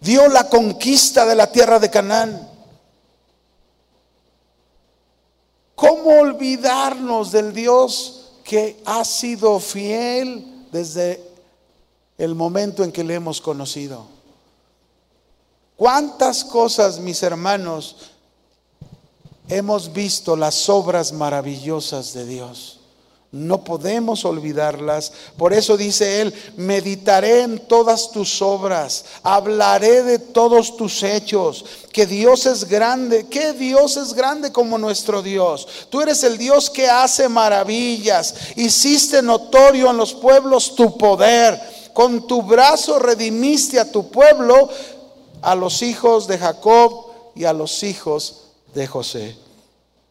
[0.00, 2.50] Dio la conquista de la tierra de Canaán.
[5.74, 10.55] ¿Cómo olvidarnos del Dios que ha sido fiel?
[10.76, 11.22] Desde
[12.18, 14.06] el momento en que le hemos conocido.
[15.76, 17.96] ¿Cuántas cosas, mis hermanos,
[19.48, 22.80] hemos visto las obras maravillosas de Dios?
[23.32, 25.12] No podemos olvidarlas.
[25.36, 32.06] Por eso dice él, meditaré en todas tus obras, hablaré de todos tus hechos, que
[32.06, 35.66] Dios es grande, que Dios es grande como nuestro Dios.
[35.90, 41.60] Tú eres el Dios que hace maravillas, hiciste notorio en los pueblos tu poder,
[41.92, 44.68] con tu brazo redimiste a tu pueblo,
[45.42, 49.36] a los hijos de Jacob y a los hijos de José.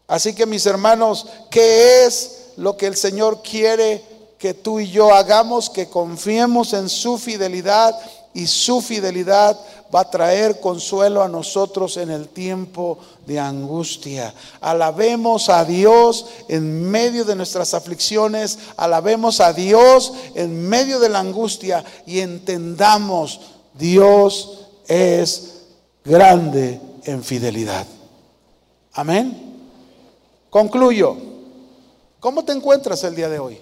[0.07, 2.44] Así que mis hermanos, ¿qué es?
[2.57, 4.03] Lo que el Señor quiere
[4.37, 7.97] que tú y yo hagamos, que confiemos en su fidelidad
[8.33, 9.57] y su fidelidad
[9.93, 14.33] va a traer consuelo a nosotros en el tiempo de angustia.
[14.59, 21.19] Alabemos a Dios en medio de nuestras aflicciones, alabemos a Dios en medio de la
[21.19, 23.39] angustia y entendamos,
[23.73, 25.61] Dios es
[26.03, 27.87] grande en fidelidad.
[28.93, 29.55] Amén.
[30.49, 31.34] Concluyo.
[32.25, 33.59] ¿Cómo te encuentras el día de hoy?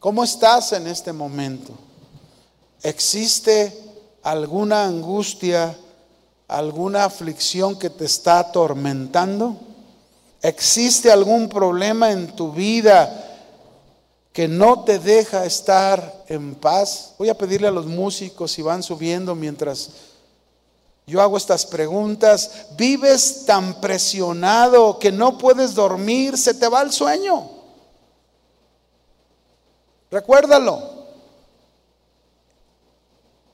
[0.00, 1.74] ¿Cómo estás en este momento?
[2.82, 3.78] ¿Existe
[4.22, 5.76] alguna angustia,
[6.48, 9.58] alguna aflicción que te está atormentando?
[10.40, 13.26] ¿Existe algún problema en tu vida
[14.32, 17.12] que no te deja estar en paz?
[17.18, 19.90] Voy a pedirle a los músicos si van subiendo mientras
[21.08, 22.66] yo hago estas preguntas.
[22.76, 27.48] Vives tan presionado que no puedes dormir, se te va el sueño.
[30.10, 30.98] Recuérdalo.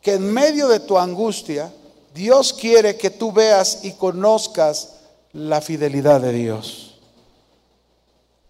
[0.02, 1.72] Que en medio de tu angustia,
[2.12, 4.94] Dios quiere que tú veas y conozcas
[5.32, 6.98] la fidelidad de Dios.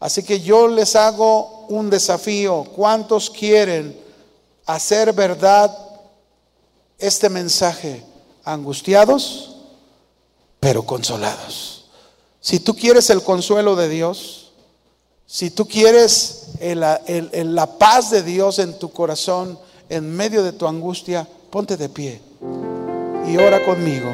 [0.00, 2.64] Así que yo les hago un desafío.
[2.74, 3.98] ¿Cuántos quieren
[4.64, 5.76] hacer verdad
[6.98, 8.13] este mensaje?
[8.44, 9.56] Angustiados,
[10.60, 11.86] pero consolados.
[12.40, 14.52] Si tú quieres el consuelo de Dios,
[15.26, 21.28] si tú quieres la paz de Dios en tu corazón, en medio de tu angustia,
[21.50, 22.20] ponte de pie
[23.26, 24.10] y ora conmigo.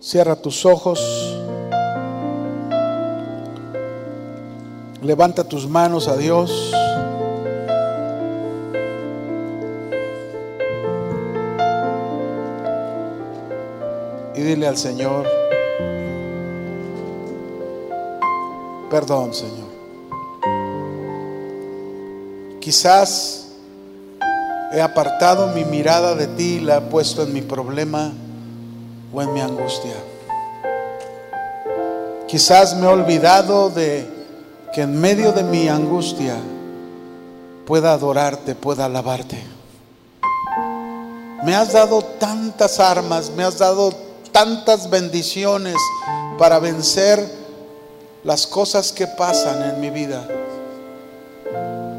[0.00, 1.29] Cierra tus ojos.
[5.02, 6.74] Levanta tus manos a Dios.
[14.34, 15.26] Y dile al Señor,
[18.90, 19.70] perdón Señor.
[22.60, 23.52] Quizás
[24.72, 28.12] he apartado mi mirada de ti y la he puesto en mi problema
[29.14, 29.96] o en mi angustia.
[32.28, 34.19] Quizás me he olvidado de
[34.72, 36.36] que en medio de mi angustia
[37.66, 39.42] pueda adorarte, pueda alabarte.
[41.44, 43.92] Me has dado tantas armas, me has dado
[44.32, 45.76] tantas bendiciones
[46.38, 47.18] para vencer
[48.24, 50.26] las cosas que pasan en mi vida.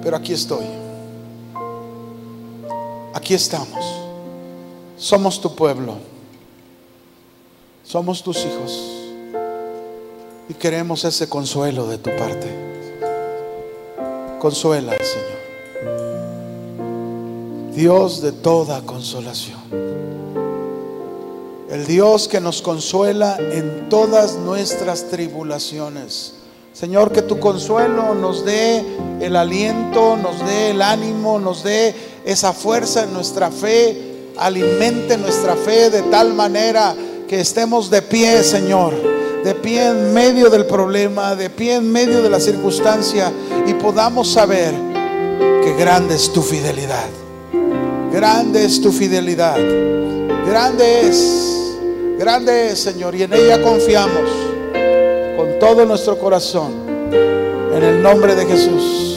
[0.01, 0.65] Pero aquí estoy.
[3.13, 3.85] Aquí estamos.
[4.97, 5.97] Somos tu pueblo.
[7.83, 8.90] Somos tus hijos.
[10.51, 12.53] Y queremos ese consuelo de tu parte.
[14.37, 15.39] Consuela, Señor.
[17.73, 19.61] Dios de toda consolación.
[21.69, 26.33] El Dios que nos consuela en todas nuestras tribulaciones.
[26.73, 28.83] Señor, que tu consuelo nos dé
[29.21, 31.95] el aliento, nos dé el ánimo, nos dé
[32.25, 36.93] esa fuerza en nuestra fe, alimente nuestra fe de tal manera
[37.29, 39.10] que estemos de pie, Señor
[39.43, 43.31] de pie en medio del problema, de pie en medio de la circunstancia
[43.65, 44.73] y podamos saber
[45.63, 47.09] que grande es tu fidelidad.
[48.11, 49.57] Grande es tu fidelidad.
[50.45, 51.73] Grande es,
[52.19, 54.29] grande es, Señor, y en ella confiamos
[55.37, 56.73] con todo nuestro corazón.
[57.11, 59.10] En el nombre de Jesús.